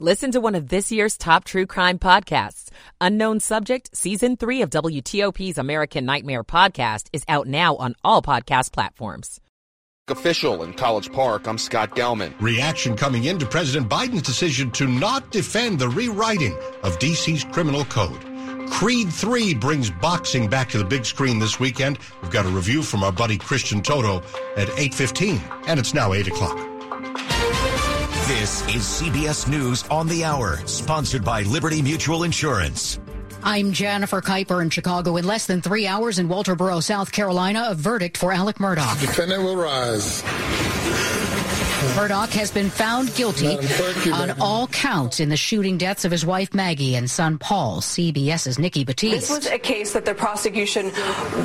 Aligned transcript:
Listen 0.00 0.32
to 0.32 0.40
one 0.40 0.56
of 0.56 0.70
this 0.70 0.90
year's 0.90 1.16
top 1.16 1.44
true 1.44 1.66
crime 1.66 2.00
podcasts. 2.00 2.68
Unknown 3.00 3.38
Subject, 3.38 3.96
Season 3.96 4.36
3 4.36 4.62
of 4.62 4.70
WTOP's 4.70 5.56
American 5.56 6.04
Nightmare 6.04 6.42
podcast 6.42 7.06
is 7.12 7.22
out 7.28 7.46
now 7.46 7.76
on 7.76 7.94
all 8.02 8.20
podcast 8.20 8.72
platforms. 8.72 9.40
Official 10.08 10.64
in 10.64 10.72
College 10.72 11.12
Park, 11.12 11.46
I'm 11.46 11.58
Scott 11.58 11.94
Gelman. 11.94 12.34
Reaction 12.40 12.96
coming 12.96 13.26
into 13.26 13.46
President 13.46 13.88
Biden's 13.88 14.22
decision 14.22 14.72
to 14.72 14.88
not 14.88 15.30
defend 15.30 15.78
the 15.78 15.88
rewriting 15.88 16.58
of 16.82 16.98
D.C.'s 16.98 17.44
criminal 17.44 17.84
code. 17.84 18.20
Creed 18.68 19.12
3 19.12 19.54
brings 19.54 19.90
boxing 19.90 20.48
back 20.48 20.70
to 20.70 20.78
the 20.78 20.84
big 20.84 21.04
screen 21.04 21.38
this 21.38 21.60
weekend. 21.60 22.00
We've 22.20 22.32
got 22.32 22.46
a 22.46 22.50
review 22.50 22.82
from 22.82 23.04
our 23.04 23.12
buddy 23.12 23.38
Christian 23.38 23.80
Toto 23.80 24.18
at 24.56 24.66
8.15, 24.70 25.68
and 25.68 25.78
it's 25.78 25.94
now 25.94 26.14
8 26.14 26.26
o'clock. 26.26 26.73
This 28.26 28.62
is 28.74 28.82
CBS 29.02 29.46
News 29.50 29.84
on 29.90 30.08
the 30.08 30.24
Hour, 30.24 30.56
sponsored 30.66 31.22
by 31.22 31.42
Liberty 31.42 31.82
Mutual 31.82 32.22
Insurance. 32.22 32.98
I'm 33.42 33.70
Jennifer 33.74 34.22
Keiper 34.22 34.62
in 34.62 34.70
Chicago. 34.70 35.18
In 35.18 35.26
less 35.26 35.44
than 35.44 35.60
three 35.60 35.86
hours 35.86 36.18
in 36.18 36.26
Walterboro, 36.26 36.82
South 36.82 37.12
Carolina, 37.12 37.66
a 37.68 37.74
verdict 37.74 38.16
for 38.16 38.32
Alec 38.32 38.56
Murdaugh. 38.56 38.98
Defendant 38.98 39.42
will 39.42 39.56
rise. 39.56 40.22
Murdaugh 41.92 42.28
has 42.32 42.50
been 42.50 42.70
found 42.70 43.14
guilty 43.14 43.56
on 44.10 44.32
all 44.40 44.66
counts 44.68 45.20
in 45.20 45.28
the 45.28 45.36
shooting 45.36 45.78
deaths 45.78 46.04
of 46.04 46.10
his 46.10 46.26
wife 46.26 46.52
Maggie 46.52 46.96
and 46.96 47.08
son 47.08 47.38
Paul. 47.38 47.80
CBS's 47.80 48.58
Nikki 48.58 48.84
Battiste. 48.84 49.10
This 49.12 49.30
was 49.30 49.46
a 49.46 49.58
case 49.58 49.92
that 49.92 50.04
the 50.04 50.14
prosecution 50.14 50.90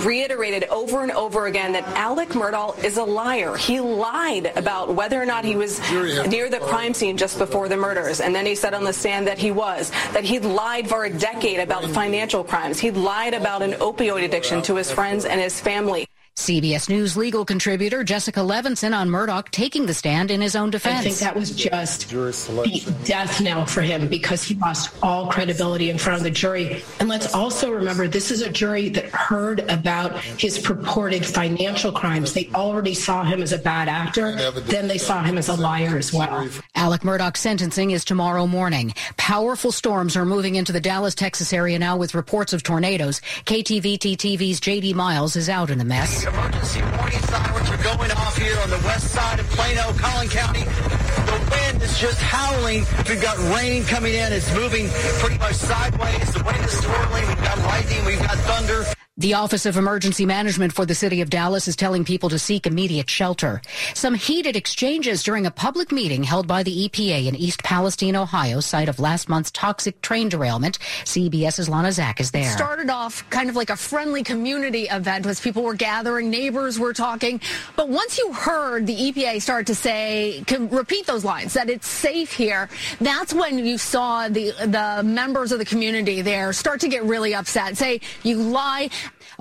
reiterated 0.06 0.64
over 0.66 1.04
and 1.04 1.12
over 1.12 1.46
again 1.46 1.74
that 1.74 1.88
Alec 1.90 2.30
Murdaugh 2.30 2.84
is 2.84 2.98
a 2.98 3.04
liar. 3.04 3.56
He 3.56 3.80
lied 3.80 4.52
about 4.56 4.96
whether 4.96 5.22
or 5.22 5.26
not 5.26 5.46
he 5.46 5.56
was 5.56 5.80
near 6.28 6.50
the 6.50 6.60
crime 6.60 6.94
scene 6.94 7.18
just 7.18 7.38
before 7.38 7.70
the 7.70 7.78
murders. 7.78 8.20
And 8.20 8.34
then 8.34 8.46
he 8.46 8.56
said 8.56 8.74
on 8.74 8.84
the 8.84 8.94
stand 8.94 9.28
that 9.28 9.38
he 9.38 9.52
was, 9.52 9.92
that 10.14 10.24
he'd 10.24 10.46
lied 10.46 10.90
for 10.90 11.06
a 11.06 11.10
decade 11.10 11.60
about 11.60 11.86
financial 11.92 12.44
crimes. 12.44 12.80
He'd 12.80 12.98
lied 12.98 13.34
about 13.36 13.62
an 13.62 13.74
opioid 13.74 14.24
addiction 14.24 14.62
to 14.64 14.76
his 14.76 14.92
friends 14.92 15.26
and 15.26 15.40
his 15.40 15.60
family. 15.60 16.09
CBS 16.40 16.88
News 16.88 17.18
legal 17.18 17.44
contributor 17.44 18.02
Jessica 18.04 18.40
Levinson 18.40 18.98
on 18.98 19.10
Murdaugh 19.10 19.50
taking 19.52 19.86
the 19.86 19.94
stand 19.94 20.32
in 20.32 20.40
his 20.40 20.56
own 20.56 20.70
defense. 20.70 21.00
I 21.00 21.04
think 21.04 21.18
that 21.18 21.36
was 21.36 21.52
just 21.52 22.10
the 22.10 22.96
death 23.04 23.42
knell 23.42 23.66
for 23.66 23.82
him 23.82 24.08
because 24.08 24.42
he 24.42 24.56
lost 24.56 24.96
all 25.04 25.28
credibility 25.28 25.90
in 25.90 25.98
front 25.98 26.18
of 26.18 26.24
the 26.24 26.32
jury. 26.32 26.82
And 27.02 27.10
let's 27.10 27.34
also 27.34 27.70
remember 27.72 28.08
this 28.08 28.32
is 28.32 28.42
a 28.42 28.50
jury 28.50 28.88
that 28.90 29.06
heard 29.10 29.60
about 29.70 30.18
his 30.22 30.58
purported 30.58 31.26
financial 31.26 31.92
crimes. 31.92 32.34
They 32.34 32.50
already 32.56 32.94
saw 32.94 33.26
him 33.26 33.44
as 33.44 33.52
a 33.52 33.58
bad 33.58 33.90
actor, 33.90 34.36
then 34.62 34.88
they 34.88 34.98
saw 34.98 35.22
him 35.22 35.38
as 35.38 35.50
a 35.50 35.56
liar 35.56 35.98
as 35.98 36.14
well. 36.14 36.48
Alec 36.76 37.02
Murdaugh's 37.02 37.40
sentencing 37.40 37.92
is 37.92 38.06
tomorrow 38.06 38.48
morning. 38.48 38.94
Powerful 39.18 39.74
storms 39.74 40.16
are 40.16 40.26
moving 40.26 40.56
into 40.56 40.72
the 40.72 40.80
Dallas, 40.80 41.16
Texas 41.16 41.52
area 41.52 41.78
now 41.78 41.98
with 41.98 42.16
reports 42.16 42.54
of 42.54 42.64
tornadoes. 42.64 43.20
KTVT 43.46 44.16
TV's 44.16 44.62
JD 44.62 44.96
Miles 44.96 45.36
is 45.36 45.50
out 45.50 45.70
in 45.70 45.78
the 45.78 45.86
mess. 45.86 46.29
Emergency 46.34 46.82
warning 46.82 47.20
sirens 47.20 47.70
are 47.72 47.84
going 47.84 48.12
off 48.12 48.38
here 48.38 48.58
on 48.62 48.70
the 48.70 48.78
west 48.86 49.12
side 49.12 49.40
of 49.40 49.50
Plano, 49.50 49.94
Collin 49.98 50.30
County. 50.30 50.64
The 50.64 51.50
wind 51.50 51.82
is 51.82 51.98
just 51.98 52.22
howling. 52.22 52.86
We've 53.08 53.22
got 53.22 53.38
rain 53.56 53.84
coming 53.86 54.14
in. 54.14 54.32
It's 54.32 54.54
moving 54.54 54.90
pretty 55.20 55.40
much 55.40 55.56
sideways. 55.56 56.34
The 56.34 56.44
wind 56.44 56.64
is 56.64 56.78
swirling. 56.78 57.28
We've 57.28 57.44
got 57.44 57.58
lightning. 57.60 58.06
We've 58.06 58.20
got 58.20 58.38
thunder. 58.38 58.86
The 59.20 59.34
Office 59.34 59.66
of 59.66 59.76
Emergency 59.76 60.26
Management 60.26 60.72
for 60.72 60.86
the 60.86 60.96
city 60.96 61.20
of 61.20 61.30
Dallas 61.30 61.68
is 61.68 61.76
telling 61.76 62.06
people 62.06 62.30
to 62.30 62.40
seek 62.40 62.66
immediate 62.66 63.10
shelter. 63.10 63.62
Some 63.94 64.14
heated 64.14 64.56
exchanges 64.56 65.24
during 65.24 65.46
a 65.46 65.52
public 65.52 65.92
meeting 65.92 66.24
held 66.24 66.48
by 66.48 66.64
the 66.64 66.88
EPA 66.88 67.28
in 67.28 67.36
East 67.36 67.62
Palestine, 67.62 68.16
Ohio, 68.16 68.62
site 68.62 68.88
of 68.88 68.98
last 68.98 69.28
month's 69.28 69.52
toxic 69.52 70.02
train 70.02 70.30
derailment. 70.30 70.80
CBS's 71.04 71.68
Lana 71.68 71.92
Zak 71.92 72.22
is 72.22 72.32
there. 72.32 72.50
It 72.50 72.54
started 72.54 72.90
off 72.90 73.30
kind 73.30 73.50
of 73.50 73.58
like 73.58 73.70
a 73.70 73.76
friendly 73.76 74.24
community 74.24 74.84
event 74.84 75.26
as 75.26 75.42
people 75.42 75.64
were 75.64 75.74
gathering, 75.74 76.30
neighbors 76.30 76.80
were 76.80 76.94
talking. 76.94 77.42
But 77.76 77.90
once 77.90 78.18
you 78.18 78.32
heard 78.32 78.88
the 78.88 78.96
EPA 78.96 79.42
start 79.42 79.68
to 79.68 79.76
say, 79.76 80.46
repeat 80.50 81.08
those 81.08 81.26
lines, 81.26 81.56
that 81.56 81.70
it's 81.70 81.90
safe 81.90 82.32
here, 82.32 82.70
that's 83.02 83.34
when 83.34 83.60
you 83.60 83.78
saw 83.78 84.30
the, 84.30 84.52
the 84.66 85.02
members 85.04 85.52
of 85.52 85.60
the 85.60 85.66
community 85.66 86.22
there 86.22 86.54
start 86.54 86.80
to 86.80 86.88
get 86.88 87.04
really 87.04 87.36
upset, 87.36 87.76
say, 87.76 88.00
you 88.24 88.38
lie. 88.38 88.90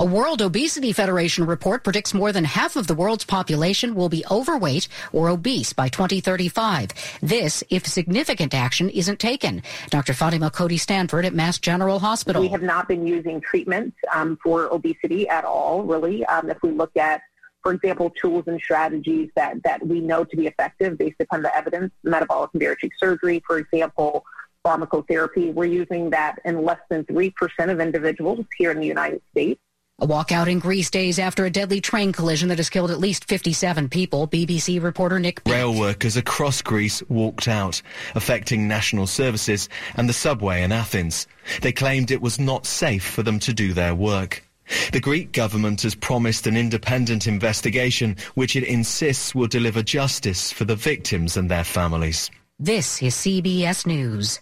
A 0.00 0.04
World 0.04 0.40
Obesity 0.42 0.92
Federation 0.92 1.44
report 1.44 1.82
predicts 1.82 2.14
more 2.14 2.30
than 2.30 2.44
half 2.44 2.76
of 2.76 2.86
the 2.86 2.94
world's 2.94 3.24
population 3.24 3.96
will 3.96 4.08
be 4.08 4.24
overweight 4.30 4.86
or 5.12 5.28
obese 5.28 5.72
by 5.72 5.88
2035. 5.88 6.90
This 7.20 7.64
if 7.68 7.84
significant 7.84 8.54
action 8.54 8.90
isn't 8.90 9.18
taken. 9.18 9.60
Dr. 9.90 10.14
Fatima 10.14 10.52
Cody 10.52 10.76
Stanford 10.76 11.24
at 11.24 11.34
Mass 11.34 11.58
General 11.58 11.98
Hospital. 11.98 12.40
We 12.40 12.46
have 12.46 12.62
not 12.62 12.86
been 12.86 13.08
using 13.08 13.40
treatments 13.40 13.96
um, 14.14 14.38
for 14.40 14.72
obesity 14.72 15.28
at 15.28 15.44
all, 15.44 15.82
really. 15.82 16.24
Um, 16.26 16.48
if 16.48 16.62
we 16.62 16.70
look 16.70 16.96
at 16.96 17.22
for 17.64 17.72
example, 17.72 18.10
tools 18.10 18.44
and 18.46 18.60
strategies 18.60 19.30
that, 19.34 19.60
that 19.64 19.84
we 19.84 19.98
know 19.98 20.22
to 20.22 20.36
be 20.36 20.46
effective 20.46 20.96
based 20.96 21.16
upon 21.18 21.42
the 21.42 21.54
evidence, 21.56 21.92
metabolic 22.04 22.50
and 22.52 22.62
bariatric 22.62 22.92
surgery, 23.00 23.42
for 23.44 23.58
example, 23.58 24.24
pharmacotherapy. 24.64 25.52
We're 25.52 25.64
using 25.64 26.10
that 26.10 26.36
in 26.44 26.64
less 26.64 26.78
than 26.88 27.04
3% 27.04 27.32
of 27.68 27.80
individuals 27.80 28.46
here 28.56 28.70
in 28.70 28.78
the 28.78 28.86
United 28.86 29.22
States. 29.32 29.60
A 30.00 30.06
walkout 30.06 30.48
in 30.48 30.60
Greece 30.60 30.90
days 30.90 31.18
after 31.18 31.44
a 31.44 31.50
deadly 31.50 31.80
train 31.80 32.12
collision 32.12 32.50
that 32.50 32.58
has 32.58 32.70
killed 32.70 32.92
at 32.92 33.00
least 33.00 33.24
57 33.24 33.88
people. 33.88 34.28
BBC 34.28 34.80
reporter 34.80 35.18
Nick. 35.18 35.42
Rail 35.44 35.76
workers 35.76 36.16
across 36.16 36.62
Greece 36.62 37.02
walked 37.08 37.48
out, 37.48 37.82
affecting 38.14 38.68
national 38.68 39.08
services 39.08 39.68
and 39.96 40.08
the 40.08 40.12
subway 40.12 40.62
in 40.62 40.70
Athens. 40.70 41.26
They 41.62 41.72
claimed 41.72 42.12
it 42.12 42.22
was 42.22 42.38
not 42.38 42.64
safe 42.64 43.02
for 43.02 43.24
them 43.24 43.40
to 43.40 43.52
do 43.52 43.72
their 43.72 43.92
work. 43.92 44.44
The 44.92 45.00
Greek 45.00 45.32
government 45.32 45.82
has 45.82 45.96
promised 45.96 46.46
an 46.46 46.56
independent 46.56 47.26
investigation, 47.26 48.14
which 48.34 48.54
it 48.54 48.62
insists 48.62 49.34
will 49.34 49.48
deliver 49.48 49.82
justice 49.82 50.52
for 50.52 50.64
the 50.64 50.76
victims 50.76 51.36
and 51.36 51.50
their 51.50 51.64
families. 51.64 52.30
This 52.60 53.02
is 53.02 53.16
CBS 53.16 53.84
News. 53.84 54.38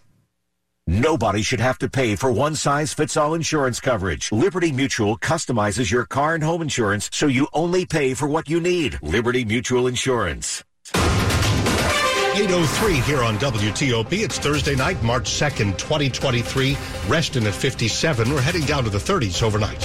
Nobody 0.89 1.43
should 1.43 1.59
have 1.59 1.79
to 1.79 1.91
pay 1.91 2.15
for 2.15 2.31
one 2.31 2.55
size 2.55 2.95
fits 2.95 3.17
all 3.17 3.35
insurance 3.35 3.81
coverage. 3.81 4.31
Liberty 4.31 4.71
Mutual 4.71 5.19
customizes 5.19 5.91
your 5.91 6.05
car 6.05 6.37
and 6.37 6.45
home 6.45 6.63
insurance 6.63 7.11
so 7.13 7.27
you 7.27 7.49
only 7.53 7.85
pay 7.85 8.15
for 8.15 8.29
what 8.29 8.49
you 8.49 8.61
need. 8.61 8.97
Liberty 9.03 9.45
Mutual 9.45 9.89
Insurance. 9.89 10.63
803 10.95 13.01
here 13.01 13.25
on 13.25 13.37
WTOP. 13.39 14.13
It's 14.13 14.39
Thursday 14.39 14.77
night, 14.77 15.03
March 15.03 15.25
2nd, 15.25 15.77
2023. 15.77 16.77
Reston 17.09 17.49
at 17.49 17.55
57. 17.55 18.31
We're 18.31 18.41
heading 18.41 18.63
down 18.63 18.85
to 18.85 18.91
the 18.91 18.99
30s 18.99 19.43
overnight. 19.43 19.83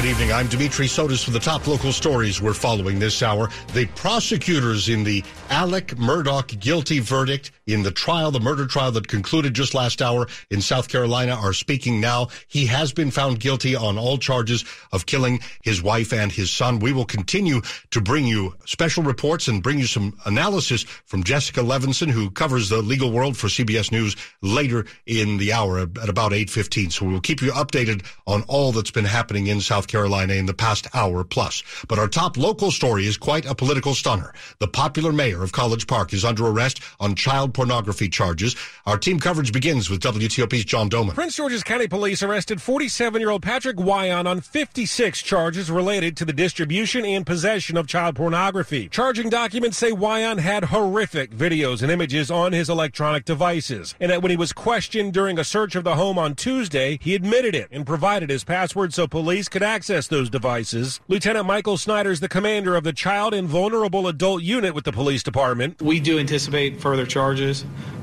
Good 0.00 0.08
evening. 0.08 0.32
I'm 0.32 0.46
Dimitri 0.46 0.86
Sotis 0.86 1.22
for 1.22 1.30
the 1.30 1.38
top 1.38 1.66
local 1.66 1.92
stories 1.92 2.40
we're 2.40 2.54
following 2.54 2.98
this 2.98 3.22
hour. 3.22 3.50
The 3.74 3.84
prosecutors 3.96 4.88
in 4.88 5.04
the 5.04 5.22
Alec 5.50 5.88
Murdaugh 5.96 6.58
guilty 6.58 7.00
verdict 7.00 7.50
in 7.72 7.82
the 7.82 7.90
trial, 7.90 8.30
the 8.30 8.40
murder 8.40 8.66
trial 8.66 8.92
that 8.92 9.08
concluded 9.08 9.54
just 9.54 9.74
last 9.74 10.02
hour 10.02 10.26
in 10.50 10.60
South 10.60 10.88
Carolina 10.88 11.32
are 11.32 11.52
speaking 11.52 12.00
now. 12.00 12.28
He 12.48 12.66
has 12.66 12.92
been 12.92 13.10
found 13.10 13.40
guilty 13.40 13.76
on 13.76 13.98
all 13.98 14.18
charges 14.18 14.64
of 14.92 15.06
killing 15.06 15.40
his 15.62 15.82
wife 15.82 16.12
and 16.12 16.32
his 16.32 16.50
son. 16.50 16.78
We 16.78 16.92
will 16.92 17.04
continue 17.04 17.60
to 17.90 18.00
bring 18.00 18.26
you 18.26 18.54
special 18.66 19.02
reports 19.02 19.48
and 19.48 19.62
bring 19.62 19.78
you 19.78 19.86
some 19.86 20.18
analysis 20.24 20.82
from 20.82 21.24
Jessica 21.24 21.60
Levinson, 21.60 22.10
who 22.10 22.30
covers 22.30 22.68
the 22.68 22.82
legal 22.82 23.12
world 23.12 23.36
for 23.36 23.48
CBS 23.48 23.92
News 23.92 24.16
later 24.42 24.86
in 25.06 25.38
the 25.38 25.52
hour 25.52 25.78
at 25.78 26.08
about 26.08 26.32
8.15. 26.32 26.92
So 26.92 27.06
we'll 27.06 27.20
keep 27.20 27.42
you 27.42 27.52
updated 27.52 28.04
on 28.26 28.42
all 28.48 28.72
that's 28.72 28.90
been 28.90 29.04
happening 29.04 29.46
in 29.46 29.60
South 29.60 29.86
Carolina 29.86 30.34
in 30.34 30.46
the 30.46 30.54
past 30.54 30.86
hour 30.94 31.24
plus. 31.24 31.62
But 31.88 31.98
our 31.98 32.08
top 32.08 32.36
local 32.36 32.70
story 32.70 33.06
is 33.06 33.16
quite 33.16 33.46
a 33.46 33.54
political 33.54 33.94
stunner. 33.94 34.32
The 34.58 34.68
popular 34.68 35.12
mayor 35.12 35.42
of 35.42 35.52
College 35.52 35.86
Park 35.86 36.12
is 36.12 36.24
under 36.24 36.46
arrest 36.46 36.80
on 36.98 37.14
child 37.14 37.54
pornography 37.60 38.08
charges. 38.08 38.56
Our 38.86 38.96
team 38.96 39.20
coverage 39.20 39.52
begins 39.52 39.90
with 39.90 40.00
WTOP's 40.00 40.64
John 40.64 40.88
Domen. 40.88 41.12
Prince 41.12 41.36
George's 41.36 41.62
County 41.62 41.88
Police 41.88 42.22
arrested 42.22 42.56
47-year-old 42.56 43.42
Patrick 43.42 43.76
Wojahn 43.76 44.26
on 44.26 44.40
56 44.40 45.20
charges 45.20 45.70
related 45.70 46.16
to 46.16 46.24
the 46.24 46.32
distribution 46.32 47.04
and 47.04 47.26
possession 47.26 47.76
of 47.76 47.86
child 47.86 48.16
pornography. 48.16 48.88
Charging 48.88 49.28
documents 49.28 49.76
say 49.76 49.90
Wojahn 49.90 50.38
had 50.38 50.64
horrific 50.64 51.32
videos 51.32 51.82
and 51.82 51.92
images 51.92 52.30
on 52.30 52.52
his 52.52 52.70
electronic 52.70 53.26
devices, 53.26 53.94
and 54.00 54.10
that 54.10 54.22
when 54.22 54.30
he 54.30 54.38
was 54.38 54.54
questioned 54.54 55.12
during 55.12 55.38
a 55.38 55.44
search 55.44 55.74
of 55.74 55.84
the 55.84 55.96
home 55.96 56.18
on 56.18 56.34
Tuesday, 56.34 56.98
he 57.02 57.14
admitted 57.14 57.54
it 57.54 57.68
and 57.70 57.84
provided 57.84 58.30
his 58.30 58.42
password 58.42 58.94
so 58.94 59.06
police 59.06 59.50
could 59.50 59.62
access 59.62 60.08
those 60.08 60.30
devices. 60.30 60.98
Lieutenant 61.08 61.44
Michael 61.44 61.76
Snyder 61.76 62.10
is 62.10 62.20
the 62.20 62.28
commander 62.28 62.74
of 62.74 62.84
the 62.84 62.94
Child 62.94 63.34
and 63.34 63.46
Vulnerable 63.46 64.08
Adult 64.08 64.42
Unit 64.42 64.74
with 64.74 64.84
the 64.84 64.92
police 64.92 65.22
department. 65.22 65.82
We 65.82 66.00
do 66.00 66.18
anticipate 66.18 66.80
further 66.80 67.04
charges. 67.04 67.49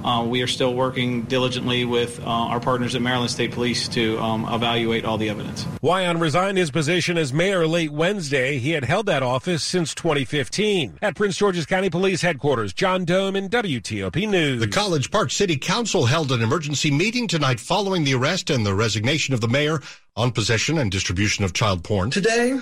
Uh, 0.04 0.26
we 0.28 0.42
are 0.42 0.48
still 0.48 0.74
working 0.74 1.24
diligently 1.24 1.86
with 1.86 2.20
uh, 2.22 2.24
our 2.26 2.60
partners 2.60 2.96
at 2.96 3.02
Maryland 3.02 3.32
State 3.32 3.52
Police 3.52 3.88
to 3.90 4.18
um, 4.20 4.46
evaluate 4.54 5.06
all 5.06 5.18
the 5.18 5.30
evidence. 5.30 5.66
Wojahn 5.82 6.22
resigned 6.22 6.58
his 6.58 6.72
position 6.72 7.18
as 7.18 7.34
mayor 7.34 7.68
late 7.68 7.92
Wednesday. 7.92 8.58
He 8.58 8.72
had 8.72 8.86
held 8.86 9.06
that 9.08 9.24
office 9.24 9.64
since 9.64 9.94
2015. 9.96 11.00
At 11.02 11.16
Prince 11.16 11.38
George's 11.38 11.66
County 11.66 11.90
Police 11.90 12.22
Headquarters, 12.22 12.74
John 12.74 13.06
Domen 13.06 13.50
WTOP 13.50 14.30
News. 14.30 14.60
The 14.60 14.68
College 14.68 15.12
Park 15.12 15.32
City 15.32 15.58
Council 15.58 16.06
held 16.06 16.32
an 16.32 16.42
emergency 16.42 16.92
meeting 16.92 17.28
tonight 17.28 17.60
following 17.60 18.04
the 18.04 18.14
arrest 18.14 18.50
and 18.50 18.66
the 18.66 18.74
resignation 18.74 19.34
of 19.34 19.42
the 19.42 19.48
mayor 19.48 19.82
on 20.16 20.32
possession 20.32 20.78
and 20.78 20.92
distribution 20.92 21.44
of 21.46 21.54
child 21.54 21.84
porn. 21.84 22.12
Today 22.12 22.60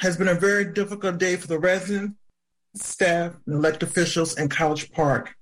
has 0.00 0.16
been 0.16 0.28
a 0.28 0.34
very 0.34 0.72
difficult 0.72 1.18
day 1.18 1.36
for 1.36 1.46
the 1.46 1.58
residents, 1.58 2.14
staff, 2.74 3.34
and 3.46 3.56
elected 3.56 3.88
officials 3.88 4.38
in 4.38 4.48
College 4.48 4.90
Park. 4.92 5.34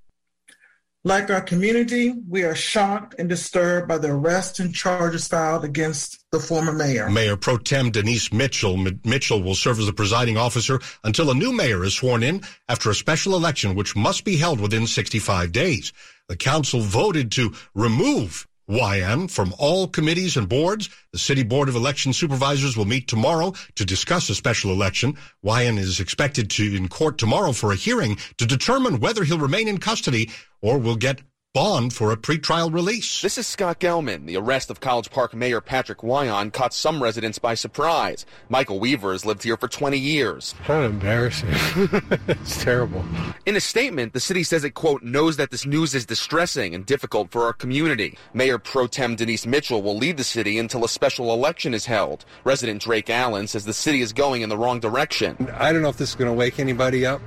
Like 1.06 1.31
our 1.31 1.41
community, 1.41 2.12
we 2.29 2.43
are 2.43 2.56
shocked 2.56 3.14
and 3.17 3.29
disturbed 3.29 3.87
by 3.87 3.99
the 3.99 4.11
arrest 4.11 4.58
and 4.58 4.75
charges 4.75 5.29
filed 5.29 5.64
against 5.64 6.25
the 6.32 6.41
former 6.41 6.73
mayor. 6.73 7.08
Mayor 7.08 7.37
Pro 7.37 7.58
Tem 7.58 7.93
Denise 7.93 8.32
Mitchell. 8.32 8.76
Mitchell 9.05 9.41
will 9.41 9.55
serve 9.55 9.79
as 9.79 9.87
the 9.87 9.93
presiding 9.93 10.37
officer 10.37 10.81
until 11.05 11.31
a 11.31 11.35
new 11.37 11.53
mayor 11.53 11.85
is 11.85 11.94
sworn 11.94 12.25
in 12.25 12.43
after 12.69 12.91
a 12.91 12.94
special 12.97 13.37
election, 13.37 13.76
which 13.76 13.94
must 13.94 14.25
be 14.25 14.37
held 14.37 14.58
within 14.58 14.85
65 14.85 15.53
days. 15.53 15.93
The 16.26 16.35
council 16.35 16.81
voted 16.81 17.31
to 17.32 17.55
remove 17.73 18.49
Wojahn 18.68 19.30
from 19.30 19.54
all 19.58 19.86
committees 19.86 20.36
and 20.36 20.48
boards. 20.48 20.88
The 21.12 21.18
City 21.18 21.42
Board 21.42 21.68
of 21.68 21.76
Election 21.76 22.12
Supervisors 22.12 22.76
will 22.76 22.84
meet 22.84 23.08
tomorrow 23.08 23.54
to 23.76 23.84
discuss 23.84 24.28
a 24.28 24.34
special 24.34 24.72
election. 24.72 25.16
Wojahn 25.44 25.78
is 25.78 26.00
expected 26.00 26.50
to 26.50 26.74
in 26.74 26.88
court 26.88 27.18
tomorrow 27.18 27.52
for 27.52 27.72
a 27.72 27.76
hearing 27.76 28.16
to 28.38 28.46
determine 28.46 29.00
whether 29.00 29.24
he'll 29.24 29.38
remain 29.38 29.68
in 29.68 29.78
custody 29.78 30.30
or 30.60 30.78
will 30.78 30.96
get 30.96 31.20
bond 31.56 31.91
for 31.91 32.12
a 32.12 32.17
pretrial 32.19 32.70
release. 32.70 33.23
This 33.23 33.38
is 33.38 33.47
Scott 33.47 33.81
Gelman. 33.81 34.26
The 34.26 34.37
arrest 34.37 34.69
of 34.69 34.81
College 34.81 35.11
Park 35.11 35.32
Mayor 35.32 35.62
Patrick 35.62 36.00
Wojahn 36.00 36.53
caught 36.53 36.75
some 36.75 37.03
residents 37.03 37.38
by 37.38 37.55
surprise. 37.55 38.26
Michael 38.50 38.79
Weaver 38.79 39.12
has 39.12 39.25
lived 39.25 39.43
here 39.43 39.56
for 39.56 39.67
20 39.67 39.97
years. 39.97 40.55
Kind 40.64 40.85
of 40.85 40.93
embarrassing. 40.93 41.49
it's 42.29 42.62
terrible. 42.62 43.03
In 43.47 43.56
a 43.56 43.61
statement, 43.62 44.12
the 44.12 44.20
city 44.20 44.43
says 44.43 44.64
it, 44.64 44.73
quote, 44.73 45.03
knows 45.03 45.38
that 45.38 45.50
this 45.50 45.64
news 45.64 45.94
is 45.94 46.05
distressing 46.05 46.75
and 46.75 46.85
difficult 46.85 47.31
for 47.31 47.44
our 47.44 47.55
community. 47.55 48.19
Mayor 48.35 48.58
Pro 48.58 48.87
Tem 48.87 49.17
Denise 49.17 49.47
Mitchell 49.47 49.81
will 49.81 49.97
lead 49.97 50.19
the 50.19 50.25
city 50.25 50.58
until 50.58 50.85
a 50.85 50.91
special 50.91 51.32
election 51.32 51.73
is 51.73 51.87
held. 51.87 52.26
Resident 52.44 52.82
Drake 52.82 53.08
Allen 53.08 53.47
says 53.47 53.64
the 53.64 53.73
city 53.73 54.03
is 54.03 54.12
going 54.12 54.43
in 54.43 54.50
the 54.50 54.58
wrong 54.58 54.79
direction. 54.79 55.49
I 55.55 55.73
don't 55.73 55.81
know 55.81 55.88
if 55.88 55.97
this 55.97 56.11
is 56.11 56.17
going 56.17 56.31
to 56.31 56.37
wake 56.37 56.58
anybody 56.58 57.06
up, 57.06 57.23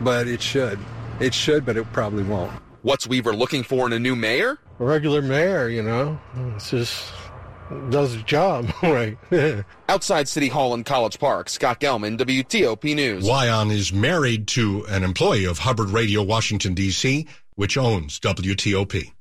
but 0.00 0.26
it 0.26 0.42
should. 0.42 0.80
It 1.20 1.32
should, 1.32 1.64
but 1.64 1.76
it 1.76 1.84
probably 1.92 2.24
won't. 2.24 2.50
What's 2.82 3.06
Weaver 3.06 3.34
looking 3.34 3.62
for 3.62 3.86
in 3.86 3.92
a 3.92 3.98
new 3.98 4.16
mayor? 4.16 4.58
A 4.78 4.84
regular 4.84 5.20
mayor, 5.20 5.68
you 5.68 5.82
know. 5.82 6.18
It's 6.54 6.70
just 6.70 7.12
does 7.90 8.16
the 8.16 8.22
job 8.22 8.72
right. 8.82 9.16
Outside 9.88 10.28
City 10.28 10.48
Hall 10.48 10.74
in 10.74 10.84
College 10.84 11.18
Park, 11.18 11.48
Scott 11.48 11.80
Gelman, 11.80 12.18
WTOP 12.18 12.94
News. 12.94 13.24
Wojahn 13.24 13.70
is 13.70 13.92
married 13.92 14.48
to 14.48 14.84
an 14.88 15.04
employee 15.04 15.44
of 15.44 15.58
Hubbard 15.58 15.90
Radio 15.90 16.22
Washington, 16.22 16.74
D.C., 16.74 17.26
which 17.54 17.76
owns 17.76 18.18
WTOP. 18.20 19.12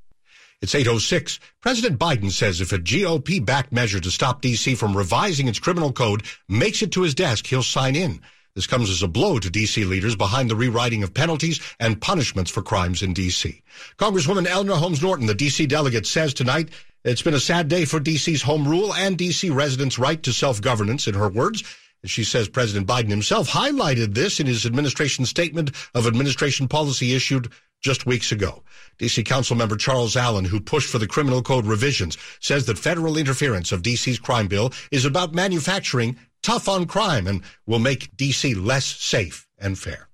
It's 0.62 0.76
806. 0.76 1.40
President 1.62 2.00
Biden 2.00 2.32
says 2.32 2.60
if 2.60 2.74
a 2.74 2.80
GOP 2.80 3.44
backed 3.46 3.72
measure 3.72 4.00
to 4.00 4.12
stop 4.12 4.42
D.C. 4.42 4.76
from 4.76 4.96
revising 4.96 5.48
its 5.48 5.60
criminal 5.60 5.92
code 5.94 6.24
makes 6.48 6.82
it 6.82 6.92
to 6.94 7.04
his 7.04 7.16
desk, 7.16 7.46
he'll 7.48 7.64
sign 7.64 7.96
in. 7.96 8.22
This 8.60 8.68
comes 8.68 8.90
as 8.90 9.02
a 9.02 9.08
blow 9.08 9.40
to 9.40 9.50
D.C. 9.50 9.86
leaders 9.86 10.18
behind 10.18 10.50
the 10.50 10.56
rewriting 10.58 11.02
of 11.02 11.14
penalties 11.14 11.62
and 11.80 12.02
punishments 12.02 12.52
for 12.52 12.62
crimes 12.62 13.02
in 13.02 13.14
D.C. 13.14 13.62
Congresswoman 13.98 14.48
Eleanor 14.48 14.76
Holmes 14.76 15.02
Norton, 15.02 15.28
the 15.28 15.34
D.C. 15.34 15.66
delegate, 15.66 16.06
says 16.06 16.34
tonight 16.34 16.68
it's 17.06 17.22
been 17.22 17.34
a 17.34 17.40
sad 17.40 17.70
day 17.70 17.86
for 17.86 18.02
D.C.'s 18.02 18.42
home 18.42 18.68
rule 18.68 18.94
and 18.94 19.18
D.C. 19.18 19.50
residents' 19.50 19.98
right 19.98 20.22
to 20.24 20.34
self-governance, 20.34 21.08
in 21.08 21.14
her 21.14 21.30
words. 21.30 21.64
She 22.04 22.26
says 22.26 22.50
President 22.50 22.86
Biden 22.86 23.08
himself 23.08 23.48
highlighted 23.48 24.14
this 24.14 24.42
in 24.42 24.48
his 24.48 24.66
administration 24.66 25.26
statement 25.26 25.72
of 25.96 26.06
administration 26.06 26.68
policy 26.68 27.16
issued 27.16 27.50
just 27.80 28.06
weeks 28.06 28.34
ago. 28.34 28.64
D.C. 28.98 29.24
Council 29.24 29.56
member 29.56 29.78
Charles 29.78 30.18
Allen, 30.18 30.44
who 30.44 30.60
pushed 30.60 30.90
for 30.90 30.98
the 30.98 31.08
criminal 31.08 31.42
code 31.42 31.66
revisions, 31.66 32.18
says 32.42 32.66
that 32.66 32.78
federal 32.78 33.16
interference 33.16 33.72
of 33.72 33.84
D.C.'s 33.84 34.20
crime 34.20 34.48
bill 34.48 34.74
is 34.92 35.06
about 35.06 35.34
manufacturing 35.34 36.18
tough 36.44 36.68
on 36.68 36.86
crime 36.86 37.28
and 37.28 37.42
will 37.66 37.80
make 37.80 38.16
D.C. 38.16 38.54
less 38.54 38.86
safe 38.86 39.48
and 39.58 39.78
fair. 39.78 40.09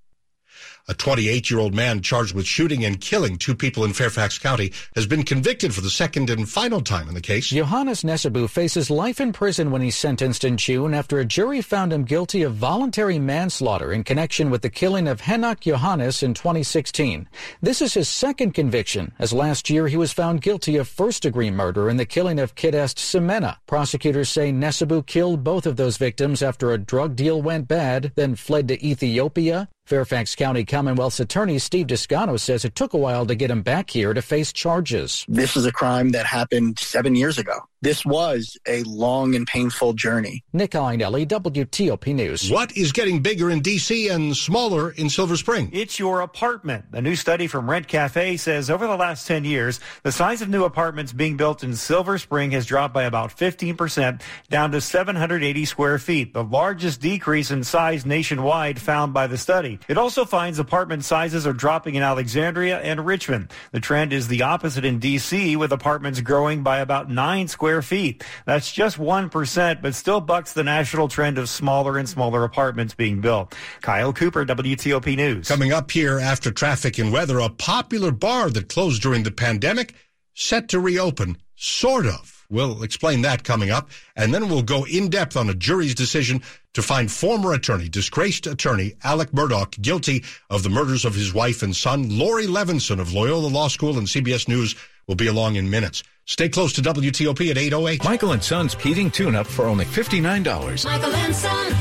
A 0.87 0.93
28 0.93 1.49
year 1.49 1.59
old 1.59 1.73
man 1.73 2.03
charged 2.03 2.35
with 2.35 2.45
shooting 2.45 2.85
and 2.85 3.01
killing 3.01 3.39
two 3.39 3.55
people 3.55 3.85
in 3.85 3.93
Fairfax 3.93 4.37
County 4.37 4.71
has 4.93 5.07
been 5.07 5.23
convicted 5.23 5.73
for 5.73 5.81
the 5.81 5.89
second 5.89 6.29
and 6.29 6.47
final 6.47 6.79
time 6.79 7.07
in 7.07 7.15
the 7.15 7.21
case. 7.21 7.49
Johannes 7.49 8.03
Nesabu 8.03 8.47
faces 8.47 8.91
life 8.91 9.19
in 9.19 9.33
prison 9.33 9.71
when 9.71 9.81
he's 9.81 9.97
sentenced 9.97 10.43
in 10.43 10.57
June 10.57 10.93
after 10.93 11.17
a 11.17 11.25
jury 11.25 11.63
found 11.63 11.91
him 11.91 12.03
guilty 12.03 12.43
of 12.43 12.53
voluntary 12.53 13.17
manslaughter 13.17 13.91
in 13.91 14.03
connection 14.03 14.51
with 14.51 14.61
the 14.61 14.69
killing 14.69 15.07
of 15.07 15.21
Henok 15.21 15.61
Johannes 15.61 16.21
in 16.21 16.35
2016. 16.35 17.27
This 17.63 17.81
is 17.81 17.95
his 17.95 18.07
second 18.07 18.51
conviction, 18.51 19.11
as 19.17 19.33
last 19.33 19.71
year 19.71 19.87
he 19.87 19.97
was 19.97 20.13
found 20.13 20.43
guilty 20.43 20.77
of 20.77 20.87
first 20.87 21.23
degree 21.23 21.49
murder 21.49 21.89
in 21.89 21.97
the 21.97 22.05
killing 22.05 22.37
of 22.37 22.53
Kidest 22.53 22.97
Semena. 22.97 23.57
Prosecutors 23.65 24.29
say 24.29 24.51
Nesabu 24.51 25.03
killed 25.03 25.43
both 25.43 25.65
of 25.65 25.77
those 25.77 25.97
victims 25.97 26.43
after 26.43 26.71
a 26.71 26.77
drug 26.77 27.15
deal 27.15 27.41
went 27.41 27.67
bad, 27.67 28.11
then 28.13 28.35
fled 28.35 28.67
to 28.67 28.85
Ethiopia 28.85 29.67
Fairfax 29.85 30.33
County 30.33 30.65
Commonwealth's 30.65 31.19
attorney 31.19 31.59
Steve 31.59 31.85
Descano 31.85 32.39
says 32.39 32.65
it 32.65 32.73
took 32.73 32.93
a 32.93 32.97
while 32.97 33.23
to 33.27 33.35
get 33.35 33.51
him 33.51 33.61
back 33.61 33.91
here 33.91 34.15
to 34.15 34.21
face 34.21 34.51
charges. 34.51 35.23
This 35.27 35.55
is 35.55 35.67
a 35.67 35.71
crime 35.71 36.09
that 36.09 36.25
happened 36.25 36.79
seven 36.79 37.13
years 37.13 37.37
ago. 37.37 37.59
This 37.85 38.03
was 38.03 38.57
a 38.67 38.81
long 38.81 39.35
and 39.35 39.45
painful 39.45 39.93
journey. 39.93 40.43
Nick 40.53 40.71
Iannelli, 40.71 41.27
WTOP 41.27 42.15
News. 42.15 42.49
What 42.49 42.75
is 42.75 42.91
getting 42.91 43.21
bigger 43.21 43.51
in 43.51 43.59
D.C. 43.59 44.07
and 44.07 44.35
smaller 44.35 44.89
in 44.89 45.07
Silver 45.07 45.37
Spring? 45.37 45.69
It's 45.71 45.99
your 45.99 46.21
apartment. 46.21 46.85
A 46.93 47.01
new 47.03 47.15
study 47.15 47.45
from 47.45 47.69
Rent 47.69 47.87
Cafe 47.87 48.37
says 48.37 48.71
over 48.71 48.87
the 48.87 48.95
last 48.95 49.27
10 49.27 49.45
years, 49.45 49.79
the 50.01 50.11
size 50.11 50.41
of 50.41 50.49
new 50.49 50.63
apartments 50.63 51.13
being 51.13 51.37
built 51.37 51.63
in 51.63 51.75
Silver 51.75 52.17
Spring 52.17 52.49
has 52.53 52.65
dropped 52.65 52.91
by 52.91 53.03
about 53.03 53.29
15%, 53.29 54.19
down 54.49 54.71
to 54.71 54.81
780 54.81 55.65
square 55.65 55.99
feet, 55.99 56.33
the 56.33 56.43
largest 56.43 57.01
decrease 57.01 57.51
in 57.51 57.63
size 57.63 58.03
nationwide 58.03 58.81
found 58.81 59.13
by 59.13 59.27
the 59.27 59.37
study. 59.37 59.77
It 59.87 59.99
also 59.99 60.25
finds 60.25 60.57
apartment 60.57 61.05
sizes 61.05 61.45
are 61.45 61.53
dropping 61.53 61.93
in 61.93 62.01
Alexandria 62.01 62.79
and 62.79 63.05
Richmond. 63.05 63.51
The 63.73 63.79
trend 63.79 64.11
is 64.11 64.27
the 64.27 64.41
opposite 64.41 64.85
in 64.85 64.97
D.C., 64.97 65.55
with 65.55 65.71
apartments 65.71 66.19
growing 66.21 66.63
by 66.63 66.79
about 66.79 67.11
9 67.11 67.47
square 67.47 67.74
feet. 67.81 68.23
That's 68.45 68.71
just 68.71 68.97
1%, 68.97 69.81
but 69.81 69.95
still 69.95 70.21
bucks 70.21 70.53
the 70.53 70.63
national 70.63 71.07
trend 71.07 71.37
of 71.37 71.49
smaller 71.49 71.97
and 71.97 72.07
smaller 72.07 72.43
apartments 72.43 72.93
being 72.93 73.21
built. 73.21 73.55
Kyle 73.81 74.13
Cooper, 74.13 74.45
WTOP 74.45 75.15
News. 75.15 75.47
Coming 75.47 75.71
up 75.71 75.91
here 75.91 76.19
after 76.19 76.51
traffic 76.51 76.97
and 76.97 77.11
weather, 77.11 77.39
a 77.39 77.49
popular 77.49 78.11
bar 78.11 78.49
that 78.49 78.69
closed 78.69 79.01
during 79.01 79.23
the 79.23 79.31
pandemic 79.31 79.93
set 80.33 80.69
to 80.69 80.79
reopen, 80.79 81.37
sort 81.55 82.05
of. 82.05 82.35
We'll 82.49 82.83
explain 82.83 83.21
that 83.23 83.43
coming 83.43 83.71
up, 83.71 83.89
and 84.15 84.33
then 84.33 84.49
we'll 84.49 84.61
go 84.61 84.85
in 84.85 85.09
depth 85.09 85.35
on 85.35 85.49
a 85.49 85.55
jury's 85.55 85.95
decision 85.95 86.43
to 86.73 86.81
find 86.81 87.11
former 87.11 87.53
attorney, 87.53 87.89
disgraced 87.89 88.45
attorney 88.45 88.93
Alec 89.03 89.31
Murdaugh 89.31 89.81
guilty 89.81 90.23
of 90.49 90.61
the 90.61 90.69
murders 90.69 91.05
of 91.05 91.15
his 91.15 91.33
wife 91.33 91.63
and 91.63 91.75
son. 91.75 92.17
Laurie 92.17 92.45
Levenson 92.45 92.99
of 92.99 93.13
Loyola 93.13 93.47
Law 93.47 93.67
School 93.67 93.97
and 93.97 94.07
CBS 94.07 94.47
News 94.47 94.75
will 95.07 95.15
be 95.15 95.27
along 95.27 95.55
in 95.55 95.69
minutes. 95.69 96.03
Stay 96.25 96.49
close 96.49 96.73
to 96.73 96.81
WTOP 96.81 97.51
at 97.51 97.57
808. 97.57 98.03
Michael 98.03 98.31
and 98.31 98.43
Son's 98.43 98.73
heating 98.73 99.11
tune-up 99.11 99.45
for 99.45 99.65
only 99.65 99.85
$59. 99.85 100.85
Michael 100.85 101.13
and 101.13 101.35
Son. 101.35 101.71